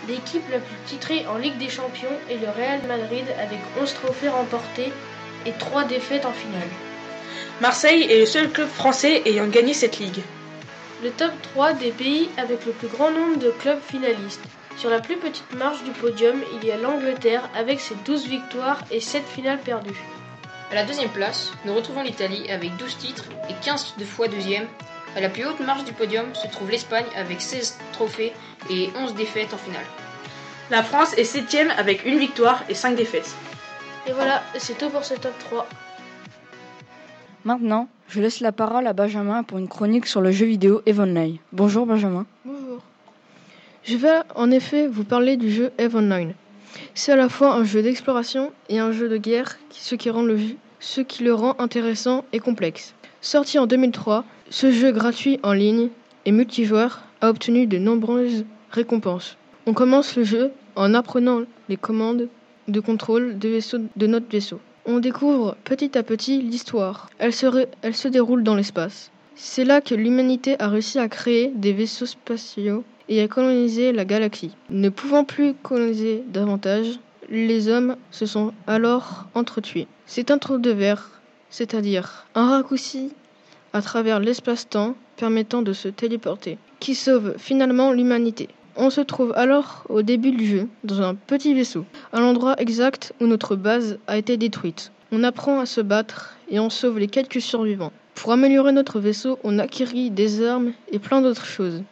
L'équipe 0.08 0.42
la 0.50 0.58
plus 0.58 0.76
titrée 0.86 1.24
en 1.28 1.38
Ligue 1.38 1.56
des 1.58 1.70
Champions 1.70 2.18
est 2.28 2.38
le 2.38 2.48
Real 2.50 2.80
Madrid 2.88 3.24
avec 3.40 3.60
11 3.80 3.94
trophées 3.94 4.28
remportés 4.28 4.92
et 5.46 5.52
3 5.52 5.84
défaites 5.84 6.26
en 6.26 6.32
finale. 6.32 6.68
Marseille 7.60 8.02
est 8.10 8.18
le 8.18 8.26
seul 8.26 8.50
club 8.50 8.68
français 8.68 9.22
ayant 9.24 9.46
gagné 9.46 9.72
cette 9.72 9.98
ligue. 9.98 10.22
Le 11.02 11.10
top 11.10 11.32
3 11.54 11.74
des 11.74 11.92
pays 11.92 12.28
avec 12.36 12.66
le 12.66 12.72
plus 12.72 12.88
grand 12.88 13.10
nombre 13.12 13.38
de 13.38 13.50
clubs 13.50 13.80
finalistes. 13.80 14.42
Sur 14.76 14.90
la 14.90 15.00
plus 15.00 15.16
petite 15.16 15.54
marge 15.54 15.82
du 15.84 15.90
podium, 15.90 16.36
il 16.54 16.68
y 16.68 16.70
a 16.70 16.76
l'Angleterre 16.76 17.48
avec 17.56 17.80
ses 17.80 17.94
12 18.04 18.26
victoires 18.26 18.82
et 18.90 19.00
7 19.00 19.24
finales 19.24 19.58
perdues. 19.58 20.04
À 20.70 20.74
la 20.74 20.84
deuxième 20.84 21.08
place, 21.08 21.52
nous 21.64 21.74
retrouvons 21.74 22.02
l'Italie 22.02 22.50
avec 22.50 22.76
12 22.76 22.98
titres 22.98 23.24
et 23.48 23.54
15 23.64 23.94
de 23.98 24.04
fois 24.04 24.28
deuxième. 24.28 24.66
À 25.16 25.20
la 25.20 25.30
plus 25.30 25.46
haute 25.46 25.60
marge 25.60 25.84
du 25.84 25.92
podium 25.92 26.26
se 26.34 26.46
trouve 26.48 26.70
l'Espagne 26.70 27.06
avec 27.16 27.40
16 27.40 27.78
trophées 27.92 28.34
et 28.68 28.90
11 28.94 29.14
défaites 29.14 29.54
en 29.54 29.56
finale. 29.56 29.86
La 30.70 30.82
France 30.82 31.14
est 31.16 31.22
7ème 31.22 31.70
avec 31.78 32.04
une 32.04 32.18
victoire 32.18 32.62
et 32.68 32.74
5 32.74 32.96
défaites. 32.96 33.34
Et 34.06 34.12
voilà, 34.12 34.42
c'est 34.58 34.76
tout 34.76 34.90
pour 34.90 35.04
ce 35.04 35.14
top 35.14 35.38
3. 35.38 35.66
Maintenant, 37.44 37.88
je 38.08 38.20
laisse 38.20 38.40
la 38.40 38.52
parole 38.52 38.86
à 38.86 38.92
Benjamin 38.92 39.42
pour 39.42 39.56
une 39.56 39.68
chronique 39.68 40.06
sur 40.06 40.20
le 40.20 40.32
jeu 40.32 40.44
vidéo 40.44 40.82
Eve 40.84 41.00
Online. 41.00 41.38
Bonjour 41.52 41.86
Benjamin. 41.86 42.26
Bonjour. 42.44 42.55
Je 43.86 43.96
vais 43.96 44.18
en 44.34 44.50
effet 44.50 44.88
vous 44.88 45.04
parler 45.04 45.36
du 45.36 45.48
jeu 45.48 45.70
Eve 45.78 45.94
Online. 45.94 46.34
C'est 46.94 47.12
à 47.12 47.16
la 47.16 47.28
fois 47.28 47.54
un 47.54 47.62
jeu 47.62 47.82
d'exploration 47.82 48.50
et 48.68 48.80
un 48.80 48.90
jeu 48.90 49.08
de 49.08 49.16
guerre, 49.16 49.58
ce 49.70 49.94
qui, 49.94 51.22
le, 51.22 51.32
rend 51.32 51.54
intéressant 51.60 52.24
et 52.32 52.40
complexe. 52.40 52.94
Sorti 53.20 53.60
en 53.60 53.68
2003, 53.68 54.24
ce 54.50 54.72
jeu 54.72 54.90
gratuit 54.90 55.38
en 55.44 55.52
ligne 55.52 55.90
et 56.24 56.32
multijoueur 56.32 57.04
a 57.20 57.30
obtenu 57.30 57.68
de 57.68 57.78
nombreuses 57.78 58.44
récompenses. 58.72 59.36
On 59.66 59.72
commence 59.72 60.16
le 60.16 60.24
jeu 60.24 60.50
en 60.74 60.92
apprenant 60.92 61.42
les 61.68 61.76
commandes 61.76 62.28
de 62.66 62.80
contrôle 62.80 63.38
de, 63.38 63.48
vaisseau, 63.48 63.78
de 63.94 64.06
notre 64.08 64.28
vaisseau. 64.28 64.58
On 64.84 64.98
découvre 64.98 65.56
petit 65.62 65.96
à 65.96 66.02
petit 66.02 66.42
l'histoire. 66.42 67.08
Elle 67.18 67.30
elle 67.82 67.94
se 67.94 68.08
déroule 68.08 68.42
dans 68.42 68.56
l'espace. 68.56 69.12
C'est 69.36 69.64
là 69.64 69.80
que 69.80 69.94
l'humanité 69.94 70.60
a 70.60 70.66
réussi 70.66 70.98
à 70.98 71.08
créer 71.08 71.52
des 71.54 71.72
vaisseaux 71.72 72.06
spatiaux 72.06 72.82
et 73.08 73.22
à 73.22 73.28
coloniser 73.28 73.92
la 73.92 74.04
galaxie. 74.04 74.52
Ne 74.70 74.88
pouvant 74.88 75.24
plus 75.24 75.54
coloniser 75.54 76.22
davantage, 76.28 76.98
les 77.28 77.68
hommes 77.68 77.96
se 78.10 78.26
sont 78.26 78.52
alors 78.66 79.26
entretués. 79.34 79.88
C'est 80.06 80.30
un 80.30 80.38
trou 80.38 80.58
de 80.58 80.70
verre, 80.70 81.20
c'est-à-dire 81.50 82.26
un 82.34 82.50
raccourci 82.50 83.12
à 83.72 83.82
travers 83.82 84.20
l'espace-temps 84.20 84.94
permettant 85.16 85.62
de 85.62 85.72
se 85.72 85.88
téléporter, 85.88 86.58
qui 86.80 86.94
sauve 86.94 87.34
finalement 87.38 87.92
l'humanité. 87.92 88.48
On 88.76 88.90
se 88.90 89.00
trouve 89.00 89.32
alors 89.36 89.84
au 89.88 90.02
début 90.02 90.32
du 90.32 90.46
jeu, 90.46 90.68
dans 90.84 91.00
un 91.00 91.14
petit 91.14 91.54
vaisseau, 91.54 91.84
à 92.12 92.20
l'endroit 92.20 92.56
exact 92.58 93.14
où 93.20 93.26
notre 93.26 93.56
base 93.56 93.98
a 94.06 94.18
été 94.18 94.36
détruite. 94.36 94.92
On 95.12 95.24
apprend 95.24 95.60
à 95.60 95.66
se 95.66 95.80
battre 95.80 96.36
et 96.50 96.60
on 96.60 96.68
sauve 96.68 96.98
les 96.98 97.08
quelques 97.08 97.40
survivants. 97.40 97.92
Pour 98.14 98.32
améliorer 98.32 98.72
notre 98.72 99.00
vaisseau, 99.00 99.38
on 99.44 99.58
acquérit 99.58 100.10
des 100.10 100.44
armes 100.44 100.72
et 100.90 100.98
plein 100.98 101.22
d'autres 101.22 101.46
choses. 101.46 101.82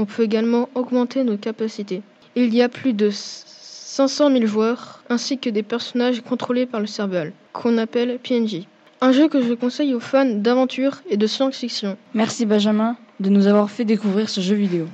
On 0.00 0.06
peut 0.06 0.22
également 0.22 0.70
augmenter 0.74 1.24
nos 1.24 1.36
capacités. 1.36 2.00
Il 2.34 2.54
y 2.54 2.62
a 2.62 2.70
plus 2.70 2.94
de 2.94 3.10
500 3.12 4.30
000 4.32 4.46
joueurs, 4.46 5.04
ainsi 5.10 5.36
que 5.36 5.50
des 5.50 5.62
personnages 5.62 6.22
contrôlés 6.22 6.64
par 6.64 6.80
le 6.80 6.86
cerveau, 6.86 7.30
qu'on 7.52 7.76
appelle 7.76 8.18
PNJ. 8.18 8.62
Un 9.02 9.12
jeu 9.12 9.28
que 9.28 9.42
je 9.42 9.52
conseille 9.52 9.92
aux 9.92 10.00
fans 10.00 10.24
d'aventure 10.24 11.02
et 11.10 11.18
de 11.18 11.26
science-fiction. 11.26 11.98
Merci 12.14 12.46
Benjamin 12.46 12.96
de 13.20 13.28
nous 13.28 13.46
avoir 13.46 13.70
fait 13.70 13.84
découvrir 13.84 14.30
ce 14.30 14.40
jeu 14.40 14.54
vidéo. 14.56 14.86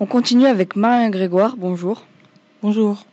On 0.00 0.06
continue 0.06 0.46
avec 0.46 0.74
Marion 0.74 1.10
Grégoire, 1.10 1.56
bonjour. 1.58 2.06
Bonjour. 2.62 3.04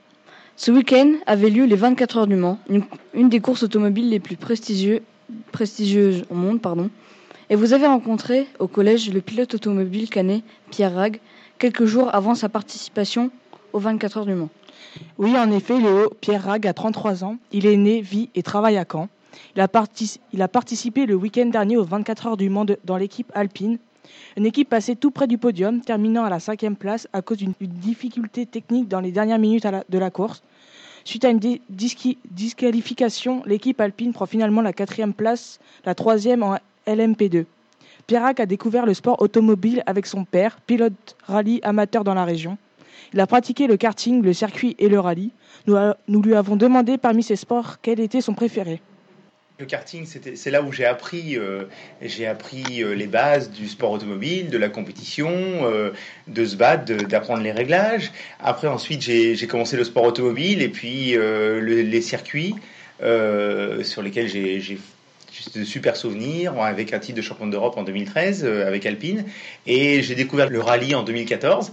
Ce 0.55 0.71
week-end 0.71 1.15
avait 1.25 1.49
lieu 1.49 1.65
les 1.65 1.75
24 1.75 2.19
heures 2.19 2.27
du 2.27 2.37
Mans, 2.37 2.57
une, 2.69 2.83
une 3.13 3.27
des 3.27 3.41
courses 3.41 3.63
automobiles 3.63 4.09
les 4.09 4.21
plus 4.21 4.37
prestigieux- 4.37 5.01
prestigieuses 5.51 6.23
au 6.29 6.35
monde. 6.35 6.61
Pardon. 6.61 6.89
Et 7.49 7.55
vous 7.55 7.73
avez 7.73 7.87
rencontré 7.87 8.47
au 8.59 8.67
collège 8.67 9.11
le 9.13 9.21
pilote 9.21 9.53
automobile 9.53 10.09
canet 10.09 10.43
Pierre 10.71 10.95
Rag 10.95 11.19
quelques 11.59 11.85
jours 11.85 12.13
avant 12.13 12.35
sa 12.35 12.49
participation 12.49 13.31
aux 13.73 13.79
24 13.79 14.17
heures 14.17 14.25
du 14.25 14.33
Mans. 14.33 14.49
Oui, 15.17 15.35
en 15.37 15.51
effet, 15.51 15.79
Léo 15.79 16.09
Pierre 16.21 16.43
Rag 16.43 16.67
a 16.67 16.73
33 16.73 17.23
ans. 17.23 17.37
Il 17.51 17.65
est 17.65 17.77
né, 17.77 18.01
vit 18.01 18.29
et 18.35 18.43
travaille 18.43 18.77
à 18.77 18.85
Caen. 18.89 19.09
Il 19.55 19.61
a, 19.61 20.47
participé 20.47 21.05
le 21.05 21.15
week-end 21.15 21.47
dernier 21.47 21.77
aux 21.77 21.83
24 21.83 22.27
heures 22.27 22.37
du 22.37 22.49
Mans 22.49 22.65
dans 22.83 22.97
l'équipe 22.97 23.31
alpine. 23.33 23.77
Une 24.37 24.45
équipe 24.45 24.69
passée 24.69 24.95
tout 24.95 25.11
près 25.11 25.27
du 25.27 25.37
podium, 25.37 25.81
terminant 25.81 26.23
à 26.23 26.29
la 26.29 26.39
cinquième 26.39 26.75
place 26.75 27.07
à 27.13 27.21
cause 27.21 27.37
d'une 27.37 27.53
difficulté 27.59 28.45
technique 28.45 28.87
dans 28.87 28.99
les 28.99 29.11
dernières 29.11 29.39
minutes 29.39 29.65
de 29.89 29.97
la 29.97 30.11
course. 30.11 30.43
Suite 31.05 31.25
à 31.25 31.29
une 31.29 31.39
disqualification, 31.69 33.43
l'équipe 33.45 33.81
alpine 33.81 34.13
prend 34.13 34.25
finalement 34.25 34.61
la 34.61 34.71
quatrième 34.71 35.13
place, 35.13 35.59
la 35.85 35.95
troisième 35.95 36.43
en 36.43 36.57
LMP2. 36.87 37.45
Pierrac 38.07 38.39
a 38.39 38.45
découvert 38.45 38.85
le 38.85 38.93
sport 38.93 39.21
automobile 39.21 39.83
avec 39.85 40.05
son 40.05 40.23
père, 40.23 40.59
pilote 40.65 41.15
rallye 41.23 41.59
amateur 41.63 42.03
dans 42.03 42.13
la 42.13 42.25
région. 42.25 42.57
Il 43.13 43.19
a 43.19 43.27
pratiqué 43.27 43.67
le 43.67 43.77
karting, 43.77 44.21
le 44.21 44.33
circuit 44.33 44.75
et 44.79 44.89
le 44.89 44.99
rallye. 44.99 45.31
Nous 45.67 46.21
lui 46.21 46.35
avons 46.35 46.55
demandé 46.55 46.97
parmi 46.97 47.21
ces 47.21 47.35
sports 47.35 47.77
quel 47.81 47.99
était 47.99 48.21
son 48.21 48.33
préféré. 48.33 48.81
Le 49.59 49.65
karting, 49.67 50.07
c'est 50.35 50.49
là 50.49 50.63
où 50.63 50.71
j'ai 50.71 50.85
appris, 50.85 51.37
euh, 51.37 51.65
j'ai 52.01 52.25
appris 52.25 52.81
euh, 52.83 52.95
les 52.95 53.05
bases 53.05 53.51
du 53.51 53.67
sport 53.67 53.91
automobile, 53.91 54.49
de 54.49 54.57
la 54.57 54.67
compétition, 54.67 55.29
euh, 55.31 55.91
de 56.27 56.43
se 56.43 56.55
battre, 56.55 56.91
d'apprendre 57.03 57.43
les 57.43 57.51
réglages. 57.51 58.11
Après, 58.39 58.67
ensuite, 58.67 59.01
j'ai 59.01 59.47
commencé 59.47 59.77
le 59.77 59.83
sport 59.83 60.05
automobile 60.05 60.61
et 60.63 60.69
puis 60.69 61.11
le- 61.13 61.59
les 61.59 62.01
circuits 62.01 62.55
sur 62.99 64.01
lesquels 64.01 64.27
j'ai 64.27 64.77
de 65.55 65.63
super 65.63 65.95
souvenirs 65.95 66.53
avec 66.61 66.93
un 66.93 66.99
titre 66.99 67.17
de 67.17 67.21
champion 67.21 67.47
d'Europe 67.47 67.75
en 67.77 67.83
2013 67.83 68.43
euh, 68.45 68.67
avec 68.67 68.85
Alpine 68.85 69.25
et 69.65 70.01
j'ai 70.03 70.15
découvert 70.15 70.49
le 70.49 70.59
rallye 70.59 70.95
en 70.95 71.03
2014 71.03 71.71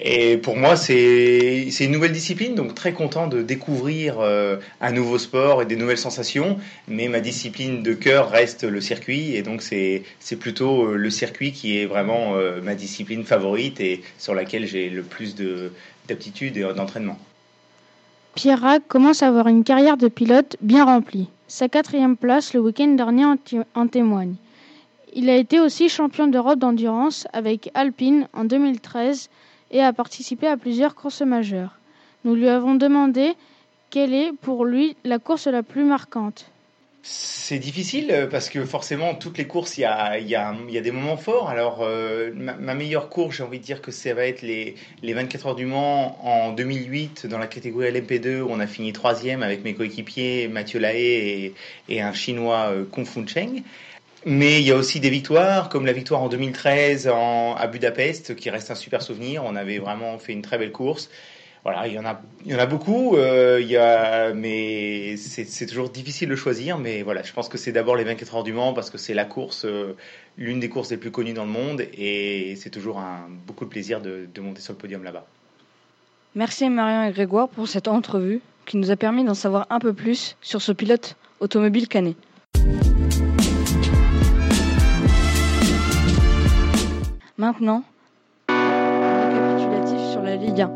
et 0.00 0.36
pour 0.36 0.56
moi 0.56 0.76
c'est 0.76 1.68
une 1.80 1.90
nouvelle 1.90 2.12
discipline 2.12 2.54
donc 2.54 2.74
très 2.74 2.92
content 2.92 3.26
de 3.26 3.42
découvrir 3.42 4.20
euh, 4.20 4.56
un 4.80 4.92
nouveau 4.92 5.18
sport 5.18 5.62
et 5.62 5.66
des 5.66 5.76
nouvelles 5.76 5.98
sensations 5.98 6.58
mais 6.88 7.08
ma 7.08 7.20
discipline 7.20 7.82
de 7.82 7.94
cœur 7.94 8.30
reste 8.30 8.64
le 8.64 8.80
circuit 8.80 9.34
et 9.36 9.42
donc 9.42 9.62
c'est 9.62 10.04
plutôt 10.38 10.86
euh, 10.86 10.96
le 10.96 11.10
circuit 11.10 11.52
qui 11.52 11.78
est 11.78 11.86
vraiment 11.86 12.34
euh, 12.34 12.60
ma 12.62 12.74
discipline 12.74 13.24
favorite 13.24 13.80
et 13.80 14.02
sur 14.18 14.34
laquelle 14.34 14.66
j'ai 14.66 14.90
le 14.90 15.02
plus 15.02 15.34
de 15.34 15.72
d'aptitude 16.08 16.56
et 16.56 16.62
d'entraînement. 16.62 17.18
Pierre 18.36 18.60
Rag 18.60 18.82
commence 18.86 19.24
à 19.24 19.26
avoir 19.26 19.48
une 19.48 19.64
carrière 19.64 19.96
de 19.96 20.06
pilote 20.06 20.56
bien 20.60 20.84
remplie. 20.84 21.28
Sa 21.48 21.68
quatrième 21.68 22.16
place 22.16 22.54
le 22.54 22.60
week-end 22.60 22.88
dernier 22.88 23.24
en 23.74 23.86
témoigne. 23.88 24.34
Il 25.14 25.30
a 25.30 25.36
été 25.36 25.58
aussi 25.58 25.88
champion 25.88 26.26
d'Europe 26.26 26.58
d'endurance 26.58 27.26
avec 27.32 27.70
Alpine 27.74 28.28
en 28.34 28.44
2013 28.44 29.30
et 29.70 29.82
a 29.82 29.92
participé 29.92 30.46
à 30.46 30.56
plusieurs 30.56 30.94
courses 30.94 31.22
majeures. 31.22 31.78
Nous 32.24 32.34
lui 32.34 32.48
avons 32.48 32.74
demandé 32.74 33.34
quelle 33.90 34.14
est 34.14 34.32
pour 34.32 34.64
lui 34.64 34.96
la 35.04 35.18
course 35.18 35.46
la 35.46 35.62
plus 35.62 35.84
marquante. 35.84 36.50
C'est 37.08 37.60
difficile 37.60 38.10
euh, 38.10 38.26
parce 38.26 38.50
que 38.50 38.64
forcément, 38.64 39.14
toutes 39.14 39.38
les 39.38 39.46
courses, 39.46 39.78
il 39.78 39.82
y 39.82 39.84
a, 39.84 40.52
des 40.80 40.90
moments 40.90 41.16
forts. 41.16 41.48
Alors, 41.48 41.82
euh, 41.82 42.32
ma, 42.34 42.74
meilleure 42.74 43.08
course, 43.08 43.36
j'ai 43.36 43.44
envie 43.44 43.60
de 43.60 43.64
dire 43.64 43.80
que 43.80 43.92
ça 43.92 44.12
va 44.12 44.26
être 44.26 44.42
les, 44.42 44.74
les 45.04 45.14
24 45.14 45.46
heures 45.46 45.54
du 45.54 45.66
Mans 45.66 46.18
en 46.24 46.50
2008 46.50 47.26
dans 47.26 47.38
la 47.38 47.46
catégorie 47.46 47.92
LMP2 47.92 48.40
où 48.40 48.48
on 48.50 48.58
a 48.58 48.66
fini 48.66 48.92
troisième 48.92 49.44
avec 49.44 49.62
mes 49.62 49.74
coéquipiers 49.74 50.48
Mathieu 50.48 50.80
Lahaye 50.80 51.04
et, 51.06 51.54
et 51.88 52.02
un 52.02 52.12
Chinois 52.12 52.72
euh, 52.72 52.84
Kung 52.90 53.06
Fu 53.06 53.24
Cheng. 53.24 53.62
Mais 54.28 54.60
il 54.60 54.66
y 54.66 54.72
a 54.72 54.76
aussi 54.76 54.98
des 54.98 55.08
victoires, 55.08 55.68
comme 55.68 55.86
la 55.86 55.92
victoire 55.92 56.20
en 56.20 56.28
2013 56.28 57.06
en, 57.06 57.54
à 57.54 57.68
Budapest, 57.68 58.34
qui 58.34 58.50
reste 58.50 58.72
un 58.72 58.74
super 58.74 59.00
souvenir. 59.00 59.44
On 59.44 59.54
avait 59.54 59.78
vraiment 59.78 60.18
fait 60.18 60.32
une 60.32 60.42
très 60.42 60.58
belle 60.58 60.72
course. 60.72 61.10
Voilà, 61.62 61.86
il 61.86 61.94
y 61.94 61.98
en 61.98 62.04
a, 62.04 62.66
beaucoup, 62.66 63.16
euh, 63.16 64.32
mais 64.34 65.16
c'est 65.16 65.66
toujours 65.66 65.90
difficile 65.90 66.28
de 66.28 66.34
choisir. 66.34 66.76
Mais 66.76 67.02
voilà, 67.02 67.22
je 67.22 67.32
pense 67.32 67.48
que 67.48 67.56
c'est 67.56 67.70
d'abord 67.70 67.94
les 67.94 68.02
24 68.02 68.34
heures 68.34 68.42
du 68.42 68.52
Mans 68.52 68.72
parce 68.72 68.90
que 68.90 68.98
c'est 68.98 69.14
la 69.14 69.24
course, 69.26 69.64
euh, 69.64 69.96
l'une 70.36 70.58
des 70.58 70.68
courses 70.68 70.90
les 70.90 70.96
plus 70.96 71.12
connues 71.12 71.32
dans 71.32 71.44
le 71.44 71.50
monde, 71.50 71.82
et 71.96 72.56
c'est 72.56 72.70
toujours 72.70 72.98
un 72.98 73.28
beaucoup 73.46 73.64
de 73.64 73.70
plaisir 73.70 74.00
de, 74.00 74.28
de 74.32 74.40
monter 74.40 74.60
sur 74.60 74.72
le 74.72 74.78
podium 74.78 75.04
là-bas. 75.04 75.24
Merci 76.34 76.68
Marion 76.68 77.08
et 77.08 77.12
Grégoire 77.12 77.48
pour 77.48 77.68
cette 77.68 77.86
entrevue 77.86 78.40
qui 78.64 78.76
nous 78.76 78.90
a 78.90 78.96
permis 78.96 79.24
d'en 79.24 79.34
savoir 79.34 79.68
un 79.70 79.78
peu 79.78 79.92
plus 79.92 80.36
sur 80.40 80.62
ce 80.62 80.72
pilote 80.72 81.14
automobile 81.38 81.86
canet. 81.86 82.16
Maintenant, 87.38 87.82
récapitulatif 88.48 90.00
sur 90.10 90.22
la 90.22 90.36
Ligue 90.36 90.62
1. 90.62 90.74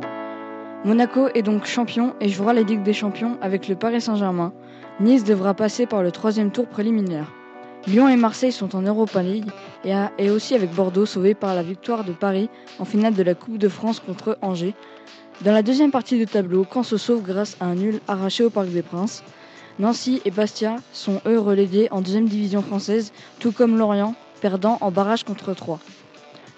Monaco 0.85 1.29
est 1.35 1.41
donc 1.41 1.65
champion 1.65 2.13
et 2.21 2.29
jouera 2.29 2.53
la 2.53 2.61
Ligue 2.61 2.83
des 2.83 2.93
Champions 2.93 3.39
avec 3.41 3.67
le 3.67 3.77
Paris 3.77 4.03
Saint-Germain. 4.03 4.53
Nice 5.01 5.25
devra 5.25 5.55
passer 5.55 5.87
par 5.87 6.03
le 6.03 6.11
troisième 6.11 6.51
tour 6.51 6.67
préliminaire. 6.67 7.33
Lyon 7.87 8.11
et 8.11 8.17
Marseille 8.17 8.53
sont 8.53 8.77
en 8.77 8.83
Europa 8.83 9.23
League 9.23 9.51
et, 9.85 10.29
aussi 10.29 10.55
avec 10.55 10.75
Bordeaux 10.75 11.07
sauvé 11.07 11.33
par 11.33 11.55
la 11.55 11.63
victoire 11.63 12.05
de 12.05 12.13
Paris 12.13 12.51
en 12.79 12.85
finale 12.85 13.15
de 13.15 13.23
la 13.23 13.35
Coupe 13.35 13.57
de 13.57 13.69
France 13.71 13.99
contre 13.99 14.37
Angers. 14.43 14.75
Dans 15.41 15.53
la 15.53 15.63
deuxième 15.63 15.91
partie 15.91 16.19
du 16.19 16.27
tableau, 16.27 16.67
Caen 16.71 16.83
se 16.83 16.99
sauve 16.99 17.23
grâce 17.23 17.57
à 17.61 17.65
un 17.65 17.75
nul 17.75 18.01
arraché 18.07 18.45
au 18.45 18.51
Parc 18.51 18.69
des 18.69 18.83
Princes. 18.83 19.25
Nancy 19.79 20.21
et 20.27 20.31
Bastia 20.31 20.77
sont 20.93 21.23
eux 21.27 21.39
relégués 21.39 21.89
en 21.91 22.03
deuxième 22.03 22.29
division 22.29 22.61
française, 22.61 23.15
tout 23.39 23.51
comme 23.51 23.79
Lorient, 23.79 24.15
perdant 24.43 24.77
en 24.83 24.91
barrage 24.91 25.25
contre 25.25 25.55
3. 25.55 25.81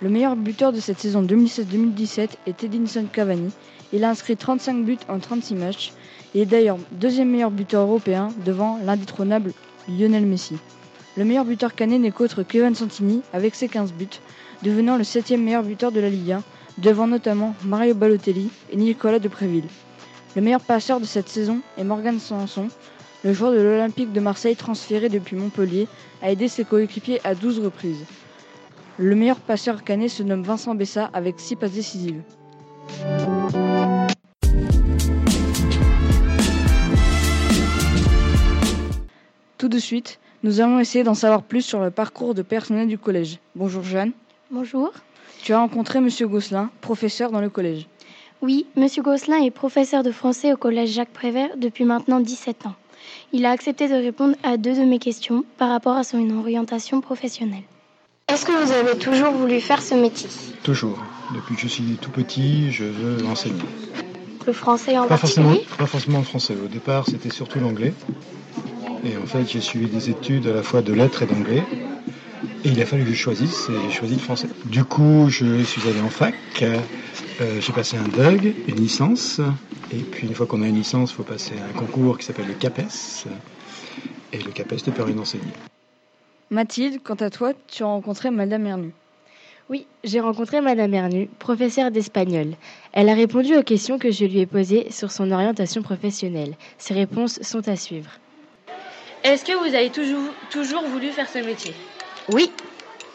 Le 0.03 0.09
meilleur 0.09 0.35
buteur 0.35 0.73
de 0.73 0.81
cette 0.81 0.99
saison 0.99 1.23
2016-2017 1.23 2.31
est 2.49 2.65
Edinson 2.65 3.07
Cavani. 3.13 3.53
Il 3.93 4.03
a 4.03 4.11
inscrit 4.11 4.37
35 4.37 4.85
buts 4.85 4.99
en 5.09 5.21
36 5.21 5.55
matchs. 5.55 5.93
Il 6.35 6.41
est 6.41 6.47
d'ailleurs 6.47 6.79
deuxième 6.91 7.31
meilleur 7.31 7.53
buteur 7.53 7.83
européen 7.83 8.31
devant 8.45 8.81
l'indétrônable 8.85 9.53
Lionel 9.89 10.27
Messi. 10.27 10.57
Le 11.17 11.25
meilleur 11.25 11.45
buteur 11.45 11.77
canet 11.77 12.01
n'est 12.01 12.11
qu'autre 12.11 12.43
Kevin 12.43 12.75
Santini 12.75 13.23
avec 13.33 13.55
ses 13.55 13.69
15 13.69 13.93
buts, 13.93 14.19
devenant 14.65 14.97
le 14.97 15.05
septième 15.05 15.45
meilleur 15.45 15.63
buteur 15.63 15.93
de 15.93 16.01
la 16.01 16.11
Ligue 16.11 16.33
1, 16.33 16.43
devant 16.79 17.07
notamment 17.07 17.55
Mario 17.65 17.95
Balotelli 17.95 18.51
et 18.73 18.77
Nicolas 18.77 19.21
Depréville. 19.21 19.69
Le 20.35 20.43
meilleur 20.43 20.63
passeur 20.63 20.99
de 20.99 21.05
cette 21.05 21.29
saison 21.29 21.61
est 21.79 21.85
Morgan 21.85 22.19
Sanson, 22.19 22.67
le 23.23 23.33
joueur 23.33 23.53
de 23.53 23.61
l'Olympique 23.61 24.13
de 24.13 24.19
Marseille 24.19 24.57
transféré 24.57 25.09
depuis 25.09 25.37
Montpellier, 25.37 25.87
a 26.23 26.33
aidé 26.33 26.49
ses 26.49 26.65
coéquipiers 26.65 27.21
à 27.23 27.37
12 27.37 27.61
reprises. 27.61 28.05
Le 28.99 29.15
meilleur 29.15 29.41
passeur 29.41 29.85
canet 29.85 30.11
se 30.11 30.23
nomme 30.23 30.43
Vincent 30.43 30.75
Bessa 30.75 31.09
avec 31.15 31.41
6 31.41 31.57
passes 31.57 31.73
décisives. 31.73 32.21
Tout 39.57 39.69
de 39.69 39.79
suite, 39.79 40.19
nous 40.43 40.61
allons 40.61 40.79
essayer 40.79 41.05
d'en 41.05 41.15
savoir 41.15 41.43
plus 41.43 41.63
sur 41.63 41.81
le 41.81 41.91
parcours 41.91 42.35
de 42.35 42.43
personnel 42.43 42.87
du 42.87 42.99
collège. 42.99 43.39
Bonjour 43.55 43.83
Jeanne. 43.83 44.13
Bonjour. 44.51 44.93
Tu 45.43 45.55
as 45.55 45.59
rencontré 45.59 46.01
Monsieur 46.01 46.29
Gosselin, 46.29 46.71
professeur 46.83 47.31
dans 47.31 47.41
le 47.41 47.49
collège. 47.49 47.87
Oui, 48.43 48.67
Monsieur 48.77 49.03
Gosselin 49.03 49.43
est 49.43 49.51
professeur 49.51 50.03
de 50.03 50.11
français 50.11 50.53
au 50.53 50.57
collège 50.57 50.91
Jacques 50.91 51.13
Prévert 51.13 51.57
depuis 51.57 51.85
maintenant 51.85 52.21
17 52.21 52.67
ans. 52.67 52.75
Il 53.33 53.47
a 53.47 53.51
accepté 53.51 53.89
de 53.89 53.95
répondre 53.95 54.37
à 54.43 54.59
deux 54.59 54.75
de 54.75 54.85
mes 54.85 54.99
questions 54.99 55.45
par 55.57 55.71
rapport 55.71 55.97
à 55.97 56.05
son 56.05 56.29
orientation 56.31 57.01
professionnelle. 57.01 57.63
Est-ce 58.33 58.47
que 58.47 58.65
vous 58.65 58.73
avez 58.73 58.97
toujours 58.97 59.33
voulu 59.33 59.61
faire 59.61 59.83
ce 59.83 59.95
métier? 59.95 60.27
Toujours. 60.63 60.99
Depuis 61.35 61.55
que 61.55 61.61
je 61.61 61.69
suis 61.69 61.99
tout 62.01 62.11
petit, 62.11 62.73
je 62.73 62.85
veux 62.85 63.27
enseigner. 63.27 63.61
Le 64.47 64.55
français 64.55 64.97
en 64.97 65.07
Pas 65.07 65.19
forcément, 65.19 65.49
particulier? 65.51 65.77
pas 65.79 65.87
forcément 65.87 66.19
le 66.21 66.25
français. 66.25 66.55
Au 66.65 66.67
départ, 66.67 67.05
c'était 67.07 67.29
surtout 67.29 67.61
l'anglais. 67.61 67.93
Et 69.05 69.19
en 69.19 69.27
fait, 69.27 69.45
j'ai 69.51 69.61
suivi 69.61 69.87
des 69.87 70.09
études 70.09 70.47
à 70.47 70.55
la 70.55 70.63
fois 70.63 70.81
de 70.81 70.95
lettres 70.95 71.23
et 71.23 71.27
d'anglais. 71.27 71.63
Et 72.65 72.69
il 72.71 72.81
a 72.81 72.87
fallu 72.87 73.05
que 73.05 73.11
je 73.11 73.15
choisisse, 73.17 73.69
et 73.69 73.75
j'ai 73.91 73.95
choisi 73.95 74.15
le 74.15 74.21
français. 74.21 74.49
Du 74.65 74.85
coup, 74.85 75.27
je 75.29 75.63
suis 75.63 75.83
allé 75.87 76.01
en 76.01 76.09
fac. 76.09 76.35
Euh, 76.63 77.61
j'ai 77.61 77.73
passé 77.75 77.99
un 77.99 78.09
DUG, 78.09 78.55
une 78.67 78.77
licence. 78.77 79.43
Et 79.93 79.99
puis, 79.99 80.27
une 80.27 80.35
fois 80.35 80.47
qu'on 80.47 80.63
a 80.63 80.67
une 80.69 80.77
licence, 80.77 81.11
il 81.11 81.17
faut 81.17 81.23
passer 81.23 81.53
un 81.69 81.79
concours 81.79 82.17
qui 82.17 82.25
s'appelle 82.25 82.47
le 82.49 82.55
CAPES. 82.55 83.27
Et 84.33 84.39
le 84.39 84.51
CAPES 84.53 84.85
te 84.85 84.91
permet 84.91 85.13
d'enseigner. 85.13 85.53
Mathilde, 86.53 87.01
quant 87.03 87.15
à 87.15 87.31
toi, 87.31 87.55
tu 87.67 87.83
as 87.83 87.87
rencontré 87.87 88.31
Madame 88.31 88.67
Ernu. 88.67 88.93
Oui, 89.71 89.87
j'ai 90.05 90.21
rencontré 90.21 90.61
Madame 90.61 90.93
Ernu, 90.93 91.31
professeure 91.39 91.91
d'espagnol. 91.91 92.49
Elle 92.93 93.09
a 93.09 93.15
répondu 93.15 93.57
aux 93.57 93.63
questions 93.63 93.99
que 93.99 94.11
je 94.11 94.27
lui 94.27 94.41
ai 94.41 94.45
posées 94.45 94.91
sur 94.91 95.11
son 95.11 95.33
orientation 95.33 95.81
professionnelle. 95.81 96.53
Ses 96.77 96.93
réponses 96.93 97.41
sont 97.41 97.67
à 97.71 97.77
suivre. 97.77 98.11
Est-ce 99.25 99.47
que 99.47 99.57
vous 99.67 99.75
avez 99.75 99.89
toujours, 99.89 100.29
toujours 100.51 100.83
voulu 100.83 101.09
faire 101.09 101.31
ce 101.31 101.39
métier? 101.39 101.73
Oui, 102.31 102.53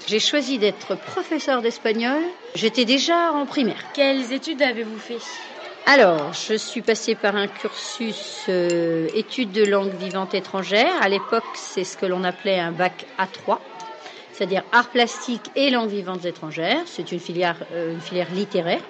j'ai 0.08 0.20
choisi 0.20 0.58
d'être 0.58 0.98
professeur 0.98 1.62
d'espagnol. 1.62 2.24
J'étais 2.56 2.86
déjà 2.86 3.34
en 3.34 3.46
primaire. 3.46 3.86
Quelles 3.94 4.34
études 4.34 4.64
avez-vous 4.64 4.98
fait? 4.98 5.22
Alors, 5.90 6.34
je 6.34 6.54
suis 6.56 6.82
passée 6.82 7.16
par 7.16 7.38
un 7.38 7.48
cursus 7.48 8.48
euh, 8.50 9.08
études 9.14 9.54
de 9.54 9.64
langue 9.64 9.94
vivante 9.94 10.34
étrangère. 10.34 10.92
À 11.02 11.08
l'époque, 11.08 11.46
c'est 11.54 11.86
ce 11.86 11.96
que 11.96 12.06
l'on 12.06 12.26
appelait 12.26 12.60
un 12.60 12.74
bac 12.74 13.06
A3, 13.18 13.58
c'est-à-dire 14.34 14.64
arts 14.74 14.90
plastiques 14.90 15.50
et 15.56 15.70
langues 15.70 15.90
vivantes 15.90 16.26
étrangères. 16.26 16.82
C'est 16.88 17.14
une 17.14 17.22
filière, 17.22 17.56
euh, 17.72 17.94
une 17.94 18.02
filière 18.02 18.30
littéraire. 18.34 18.82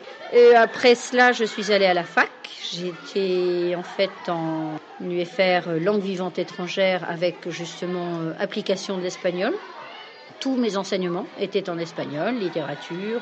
Après 0.55 0.95
cela, 0.95 1.33
je 1.33 1.43
suis 1.43 1.71
allée 1.71 1.85
à 1.85 1.93
la 1.93 2.03
fac. 2.03 2.31
J'étais 2.73 3.75
en 3.75 3.83
fait 3.83 4.09
en 4.27 4.77
UFR 4.99 5.67
euh, 5.67 5.79
langue 5.79 6.01
vivante 6.01 6.39
étrangère 6.39 7.07
avec 7.07 7.47
justement 7.49 8.21
application 8.39 8.97
de 8.97 9.03
l'espagnol. 9.03 9.53
Tous 10.39 10.55
mes 10.55 10.77
enseignements 10.77 11.27
étaient 11.39 11.69
en 11.69 11.77
espagnol, 11.77 12.33
littérature, 12.33 13.21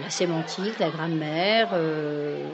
la 0.00 0.10
sémantique, 0.10 0.78
la 0.78 0.90
grammaire, 0.90 1.70
euh, 1.72 2.44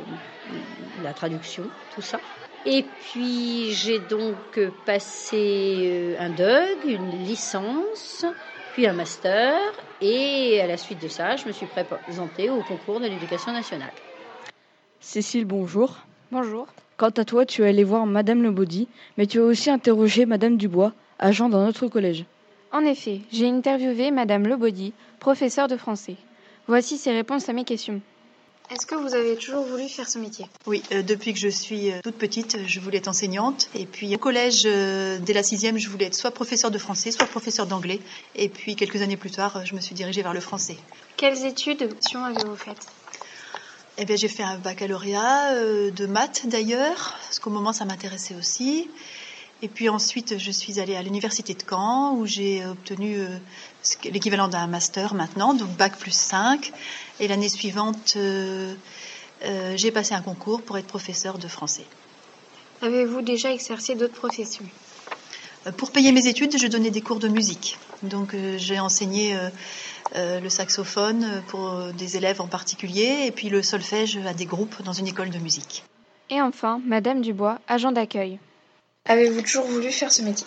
la 1.02 1.12
traduction, 1.12 1.64
tout 1.94 2.02
ça. 2.02 2.20
Et 2.66 2.84
puis 3.00 3.72
j'ai 3.72 3.98
donc 3.98 4.36
euh, 4.58 4.70
passé 4.84 5.76
euh, 5.84 6.16
un 6.18 6.30
DUG, 6.30 6.90
une 6.90 7.24
licence, 7.24 8.24
puis 8.72 8.86
un 8.86 8.92
master, 8.92 9.58
et 10.00 10.60
à 10.60 10.66
la 10.66 10.76
suite 10.76 11.00
de 11.02 11.08
ça, 11.08 11.36
je 11.36 11.46
me 11.46 11.52
suis 11.52 11.66
présentée 11.66 12.50
au 12.50 12.62
concours 12.62 13.00
de 13.00 13.06
l'éducation 13.06 13.52
nationale. 13.52 13.92
Cécile, 15.00 15.44
bonjour. 15.44 15.98
Bonjour. 16.30 16.66
Quant 16.96 17.10
à 17.10 17.24
toi, 17.24 17.46
tu 17.46 17.62
es 17.62 17.68
allée 17.68 17.84
voir 17.84 18.06
Madame 18.06 18.42
Lebaudy, 18.42 18.88
mais 19.16 19.26
tu 19.26 19.38
as 19.38 19.44
aussi 19.44 19.70
interrogé 19.70 20.26
Madame 20.26 20.56
Dubois, 20.56 20.92
agent 21.18 21.48
dans 21.48 21.64
notre 21.64 21.86
collège. 21.86 22.24
En 22.72 22.80
effet, 22.80 23.20
j'ai 23.32 23.48
interviewé 23.48 24.10
Madame 24.10 24.46
Lebaudy, 24.46 24.92
professeure 25.20 25.68
de 25.68 25.76
français. 25.76 26.16
Voici 26.68 26.98
ses 26.98 27.12
réponses 27.12 27.48
à 27.48 27.54
mes 27.54 27.64
questions. 27.64 28.00
Est-ce 28.70 28.84
que 28.84 28.94
vous 28.94 29.14
avez 29.14 29.36
toujours 29.36 29.64
voulu 29.64 29.88
faire 29.88 30.06
ce 30.06 30.18
métier? 30.18 30.46
Oui, 30.66 30.82
euh, 30.92 31.02
depuis 31.02 31.32
que 31.32 31.38
je 31.38 31.48
suis 31.48 31.90
euh, 31.90 32.00
toute 32.02 32.16
petite, 32.16 32.58
je 32.66 32.80
voulais 32.80 32.98
être 32.98 33.08
enseignante. 33.08 33.70
Et 33.74 33.86
puis 33.86 34.14
au 34.14 34.18
collège, 34.18 34.64
euh, 34.66 35.18
dès 35.18 35.32
la 35.32 35.42
sixième, 35.42 35.78
je 35.78 35.88
voulais 35.88 36.04
être 36.04 36.14
soit 36.14 36.30
professeur 36.30 36.70
de 36.70 36.76
français, 36.76 37.10
soit 37.10 37.24
professeur 37.26 37.66
d'anglais. 37.66 38.00
Et 38.36 38.50
puis 38.50 38.76
quelques 38.76 39.00
années 39.00 39.16
plus 39.16 39.30
tard, 39.30 39.64
je 39.64 39.74
me 39.74 39.80
suis 39.80 39.94
dirigée 39.94 40.20
vers 40.20 40.34
le 40.34 40.40
français. 40.40 40.76
Quelles 41.16 41.46
études 41.46 41.88
avez-vous 42.14 42.56
faites? 42.56 42.86
Eh 44.00 44.04
bien, 44.04 44.14
j'ai 44.14 44.28
fait 44.28 44.44
un 44.44 44.58
baccalauréat 44.58 45.54
euh, 45.54 45.90
de 45.90 46.06
maths 46.06 46.46
d'ailleurs, 46.46 47.16
parce 47.24 47.40
qu'au 47.40 47.50
moment, 47.50 47.72
ça 47.72 47.84
m'intéressait 47.84 48.36
aussi. 48.36 48.88
Et 49.60 49.68
puis 49.68 49.88
ensuite, 49.88 50.38
je 50.38 50.50
suis 50.52 50.78
allée 50.78 50.94
à 50.94 51.02
l'université 51.02 51.52
de 51.54 51.62
Caen, 51.68 52.14
où 52.16 52.26
j'ai 52.26 52.64
obtenu 52.64 53.16
euh, 53.18 53.26
qui 54.00 54.08
est 54.08 54.10
l'équivalent 54.12 54.46
d'un 54.48 54.66
master 54.68 55.14
maintenant, 55.14 55.52
donc 55.54 55.70
bac 55.76 55.98
plus 55.98 56.12
5. 56.14 56.72
Et 57.18 57.26
l'année 57.26 57.48
suivante, 57.48 58.14
euh, 58.16 58.74
euh, 59.44 59.76
j'ai 59.76 59.90
passé 59.90 60.14
un 60.14 60.20
concours 60.22 60.62
pour 60.62 60.78
être 60.78 60.86
professeur 60.86 61.38
de 61.38 61.48
français. 61.48 61.84
Avez-vous 62.82 63.22
déjà 63.22 63.52
exercé 63.52 63.96
d'autres 63.96 64.14
professions? 64.14 64.64
Euh, 65.66 65.72
Pour 65.72 65.90
payer 65.90 66.12
mes 66.12 66.28
études, 66.28 66.56
je 66.56 66.68
donnais 66.68 66.90
des 66.92 67.00
cours 67.00 67.18
de 67.18 67.26
musique. 67.26 67.78
Donc 68.04 68.34
euh, 68.34 68.56
j'ai 68.58 68.78
enseigné 68.78 69.34
euh, 69.34 69.48
euh, 70.14 70.38
le 70.38 70.48
saxophone 70.50 71.24
euh, 71.24 71.40
pour 71.48 71.68
euh, 71.70 71.90
des 71.90 72.16
élèves 72.16 72.40
en 72.40 72.46
particulier, 72.46 73.24
et 73.26 73.32
puis 73.32 73.48
le 73.48 73.64
solfège 73.64 74.18
à 74.18 74.34
des 74.34 74.46
groupes 74.46 74.82
dans 74.84 74.92
une 74.92 75.08
école 75.08 75.30
de 75.30 75.38
musique. 75.38 75.82
Et 76.30 76.40
enfin, 76.40 76.80
Madame 76.86 77.22
Dubois, 77.22 77.58
agent 77.66 77.90
d'accueil. 77.90 78.38
Avez-vous 79.08 79.40
toujours 79.40 79.64
voulu 79.64 79.90
faire 79.90 80.12
ce 80.12 80.20
métier? 80.22 80.46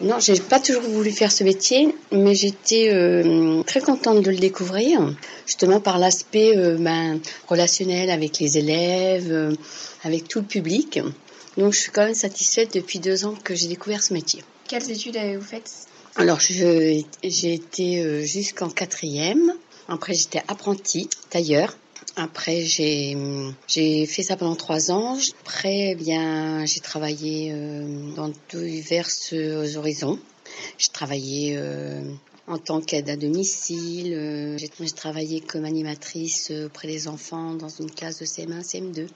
Non, 0.00 0.20
j'ai 0.20 0.38
pas 0.40 0.60
toujours 0.60 0.82
voulu 0.82 1.10
faire 1.10 1.30
ce 1.30 1.44
métier, 1.44 1.94
mais 2.12 2.34
j'étais 2.34 2.90
euh, 2.92 3.62
très 3.64 3.80
contente 3.80 4.22
de 4.22 4.30
le 4.30 4.36
découvrir, 4.36 5.14
justement 5.44 5.80
par 5.80 5.98
l'aspect 5.98 6.56
euh, 6.56 6.76
ben, 6.78 7.20
relationnel 7.46 8.08
avec 8.08 8.38
les 8.38 8.58
élèves, 8.58 9.30
euh, 9.30 9.52
avec 10.04 10.28
tout 10.28 10.38
le 10.38 10.46
public. 10.46 11.00
Donc 11.56 11.72
je 11.72 11.80
suis 11.80 11.90
quand 11.90 12.04
même 12.04 12.14
satisfaite 12.14 12.72
depuis 12.74 13.00
deux 13.00 13.26
ans 13.26 13.34
que 13.42 13.54
j'ai 13.54 13.66
découvert 13.66 14.02
ce 14.02 14.14
métier. 14.14 14.44
Quelles 14.68 14.90
études 14.90 15.16
avez-vous 15.16 15.44
faites? 15.44 15.72
Alors 16.16 16.38
j'ai 16.40 17.04
été 17.22 18.24
jusqu'en 18.24 18.70
quatrième. 18.70 19.52
Après 19.88 20.14
j'étais 20.14 20.42
apprentie 20.48 21.08
tailleur. 21.30 21.76
Après 22.16 22.62
j'ai 22.62 24.06
fait 24.06 24.22
ça 24.22 24.36
pendant 24.36 24.56
trois 24.56 24.90
ans. 24.90 25.18
Après 25.40 25.96
eh 25.98 26.66
j'ai 26.66 26.80
travaillé 26.80 27.50
euh, 27.52 28.12
dans 28.14 28.32
divers 28.50 29.08
euh, 29.32 29.76
horizons. 29.76 30.18
J'ai 30.78 30.88
travaillé 30.88 31.54
euh, 31.56 32.02
en 32.46 32.58
tant 32.58 32.80
qu'aide 32.80 33.10
à 33.10 33.16
domicile. 33.16 34.56
j'ai 34.58 34.70
j'ai 34.80 34.90
travaillé 34.90 35.40
comme 35.40 35.64
animatrice 35.64 36.50
auprès 36.66 36.88
des 36.88 37.08
enfants 37.08 37.54
dans 37.54 37.68
une 37.68 37.90
classe 37.90 38.18
de 38.20 38.24
CM1, 38.24 38.62
CM2. 38.64 39.06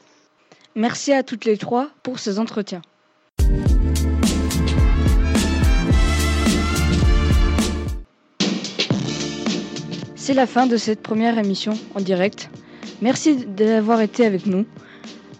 Merci 0.75 1.13
à 1.13 1.23
toutes 1.23 1.45
les 1.45 1.59
trois 1.59 1.91
pour 2.03 2.19
ces 2.19 2.39
entretiens. 2.39 2.83
C'est 10.25 10.35
la 10.35 10.47
fin 10.47 10.67
de 10.67 10.77
cette 10.77 11.03
première 11.03 11.37
émission 11.37 11.73
en 11.97 12.01
direct. 12.01 12.49
Merci 13.03 13.35
d'avoir 13.47 14.01
été 14.01 14.25
avec 14.25 14.47
nous. 14.47 14.65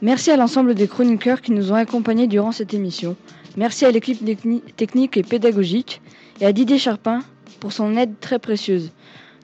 Merci 0.03 0.31
à 0.33 0.37
l'ensemble 0.37 0.75
des 0.75 0.89
chroniqueurs 0.89 1.41
qui 1.41 1.53
nous 1.53 1.71
ont 1.71 1.77
accompagnés 1.77 2.27
durant 2.27 2.51
cette 2.51 2.75
émission. 2.75 3.15
Merci 3.57 3.85
à 3.85 3.91
l'équipe 3.93 4.21
techni- 4.25 4.63
technique 4.77 5.17
et 5.17 5.23
pédagogique 5.23 6.03
et 6.41 6.47
à 6.47 6.53
Didier 6.53 6.79
Charpin 6.79 7.21
pour 7.61 7.73
son 7.73 7.97
aide 7.97 8.15
très 8.21 8.41
précieuse. 8.41 8.91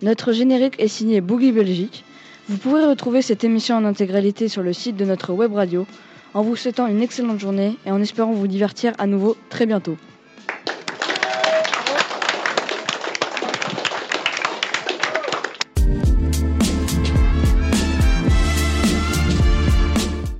Notre 0.02 0.32
générique 0.32 0.74
est 0.80 0.88
signé 0.88 1.20
Boogie 1.20 1.52
Belgique. 1.52 2.04
Vous 2.48 2.56
pourrez 2.56 2.84
retrouver 2.86 3.22
cette 3.22 3.44
émission 3.44 3.76
en 3.76 3.84
intégralité 3.84 4.48
sur 4.48 4.62
le 4.62 4.72
site 4.72 4.96
de 4.96 5.04
notre 5.04 5.32
web 5.32 5.52
radio 5.54 5.86
en 6.34 6.42
vous 6.42 6.56
souhaitant 6.56 6.86
une 6.88 7.02
excellente 7.02 7.38
journée 7.38 7.76
et 7.86 7.92
en 7.92 8.00
espérant 8.00 8.32
vous 8.32 8.48
divertir 8.48 8.94
à 8.98 9.06
nouveau 9.06 9.36
très 9.50 9.64
bientôt. 9.66 9.96